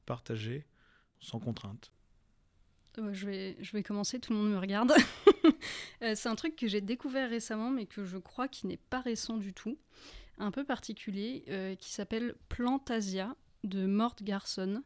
[0.04, 0.66] partager
[1.20, 1.90] sans contrainte.
[3.12, 4.92] Je vais, je vais commencer, tout le monde me regarde.
[6.01, 9.36] c'est un truc que j'ai découvert récemment, mais que je crois qui n'est pas récent
[9.36, 9.78] du tout,
[10.38, 11.44] un peu particulier,
[11.80, 13.34] qui s'appelle Plantasia
[13.64, 14.82] de Mort Garson.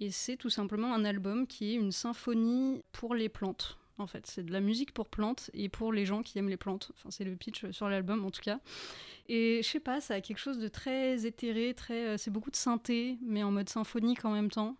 [0.00, 4.26] Et c'est tout simplement un album qui est une symphonie pour les plantes en fait.
[4.26, 6.92] C'est de la musique pour plantes et pour les gens qui aiment les plantes.
[6.94, 8.60] Enfin, c'est le pitch sur l'album en tout cas.
[9.28, 12.50] Et je sais pas, ça a quelque chose de très éthéré, très, euh, c'est beaucoup
[12.50, 14.76] de synthé, mais en mode symphonique en même temps.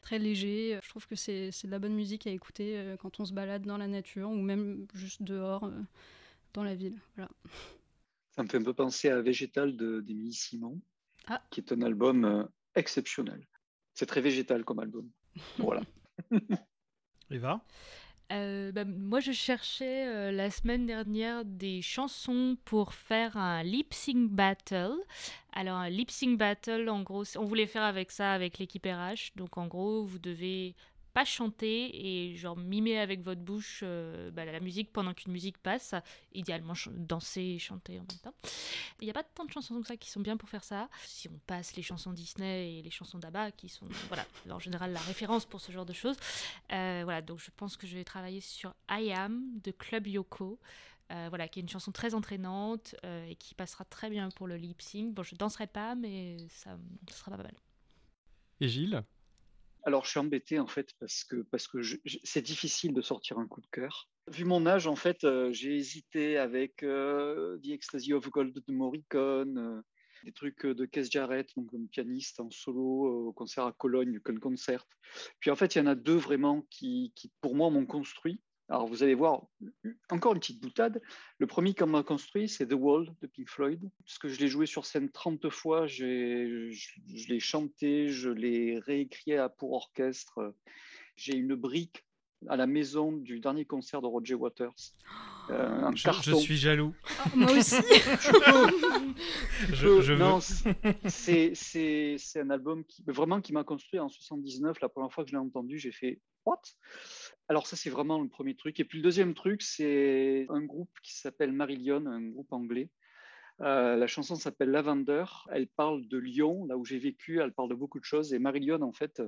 [0.00, 0.78] Très léger.
[0.82, 3.62] Je trouve que c'est de la bonne musique à écouter euh, quand on se balade
[3.62, 5.80] dans la nature ou même juste dehors euh,
[6.54, 6.98] dans la ville.
[7.16, 7.30] Voilà.
[8.30, 10.80] Ça me fait un peu penser à Végétal d'Émilie Simon,
[11.26, 11.42] ah.
[11.50, 13.46] qui est un album exceptionnel.
[13.94, 15.10] C'est très végétal comme album.
[15.58, 15.82] Voilà.
[17.30, 17.60] Eva?
[18.30, 23.94] Euh, bah, moi, je cherchais euh, la semaine dernière des chansons pour faire un lip
[23.94, 24.96] sync battle.
[25.52, 29.32] Alors, un lip sync battle, en gros, on voulait faire avec ça avec l'équipe RH.
[29.36, 30.74] Donc, en gros, vous devez
[31.24, 31.90] chanter
[32.30, 35.94] et genre mimer avec votre bouche euh, bah, la musique pendant qu'une musique passe,
[36.32, 38.34] idéalement danser et chanter en même temps.
[39.00, 40.88] Il n'y a pas tant de chansons comme ça qui sont bien pour faire ça.
[41.04, 44.92] Si on passe les chansons Disney et les chansons d'Abba, qui sont voilà, en général
[44.92, 46.16] la référence pour ce genre de choses.
[46.72, 50.58] Euh, voilà, donc je pense que je vais travailler sur I Am de Club Yoko.
[51.10, 54.56] Euh, voilà, qui est une chanson très entraînante et qui passera très bien pour le
[54.56, 55.14] lip sync.
[55.14, 56.76] Bon, je danserai pas, mais ça
[57.10, 57.54] sera pas mal.
[58.60, 59.02] Et Gilles?
[59.84, 61.78] Alors, je suis embêté en fait parce que, parce que
[62.24, 64.08] c'est difficile de sortir un coup de cœur.
[64.28, 68.72] Vu mon âge, en fait, euh, j'ai hésité avec euh, The Ecstasy of Gold de
[68.72, 69.80] Morricone, euh,
[70.24, 74.20] des trucs de Keith Jarrett, donc comme pianiste en solo au concert à Cologne, du
[74.20, 74.86] Concert.
[75.40, 78.40] Puis en fait, il y en a deux vraiment qui, qui pour moi, m'ont construit.
[78.70, 79.46] Alors, vous allez voir,
[80.10, 81.00] encore une petite boutade.
[81.38, 83.80] Le premier qu'on m'a construit, c'est The Wall de Pink Floyd.
[84.04, 88.78] Parce que je l'ai joué sur scène 30 fois, je, je l'ai chanté, je l'ai
[88.78, 90.54] réécrit pour orchestre.
[91.16, 92.04] J'ai une brique
[92.46, 94.94] à la maison du dernier concert de Roger Waters.
[95.50, 96.94] Euh, un je, je, suis jaloux.
[97.18, 97.76] Ah, moi aussi.
[99.72, 104.80] je, je, non, c'est un album qui vraiment qui m'a construit en 79.
[104.80, 106.60] La première fois que je l'ai entendu, j'ai fait what?
[107.48, 108.78] Alors ça c'est vraiment le premier truc.
[108.80, 112.90] Et puis le deuxième truc, c'est un groupe qui s'appelle Marillion, un groupe anglais.
[113.60, 115.24] Euh, la chanson s'appelle Lavender.
[115.50, 117.40] Elle parle de Lyon, là où j'ai vécu.
[117.40, 118.34] Elle parle de beaucoup de choses.
[118.34, 119.22] Et Marillion, en fait,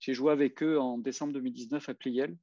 [0.00, 2.36] j'ai joué avec eux en décembre 2019 à Pliel.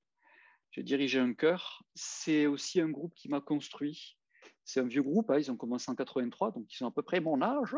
[0.72, 1.84] J'ai dirigé un chœur.
[1.94, 4.18] C'est aussi un groupe qui m'a construit.
[4.64, 7.04] C'est un vieux groupe, hein, ils ont commencé en 83, donc ils ont à peu
[7.04, 7.76] près mon âge.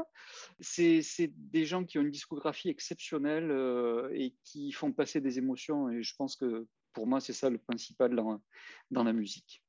[0.61, 1.03] C'est
[1.35, 5.89] des gens qui ont une discographie exceptionnelle euh, et qui font passer des émotions.
[5.89, 8.41] Et je pense que pour moi, c'est ça le principal dans,
[8.89, 9.61] dans la musique.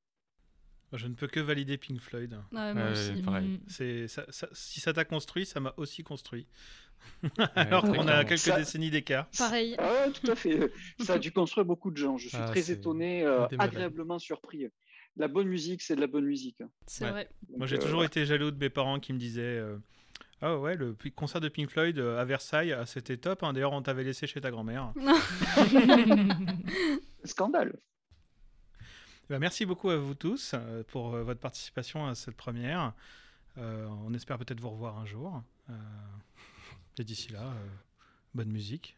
[0.93, 2.39] Je ne peux que valider Pink Floyd.
[2.51, 3.23] moi aussi.
[3.23, 3.61] Pareil.
[3.66, 6.47] Ça, ça, si ça t'a construit, ça m'a aussi construit.
[7.55, 9.29] Alors qu'on a quelques décennies d'écart.
[9.37, 9.75] Pareil.
[9.79, 10.73] Ah tout à fait.
[11.01, 12.17] Ça a dû construire beaucoup de gens.
[12.17, 14.67] Je suis ah, très étonné, euh, agréablement surpris.
[15.17, 16.63] La bonne musique, c'est de la bonne musique.
[16.87, 17.29] C'est vrai.
[17.57, 19.43] Moi, j'ai toujours euh, été jaloux de mes parents qui me disaient.
[19.43, 19.77] Euh,
[20.41, 23.43] ah ouais, le concert de Pink Floyd à Versailles, ah, c'était top.
[23.43, 23.53] Hein.
[23.53, 24.93] D'ailleurs, on t'avait laissé chez ta grand-mère.
[27.25, 27.77] Scandale.
[28.81, 30.55] Eh ben, merci beaucoup à vous tous
[30.87, 32.93] pour votre participation à cette première.
[33.57, 35.43] on espère peut-être vous revoir un jour.
[36.99, 37.67] Et d'ici là, euh,
[38.35, 38.97] bonne musique.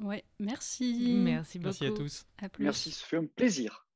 [0.00, 1.14] Ouais, merci.
[1.18, 1.66] Merci beaucoup.
[1.66, 2.26] Merci à tous.
[2.38, 2.64] À plus.
[2.64, 3.86] Merci, ça fait un plaisir.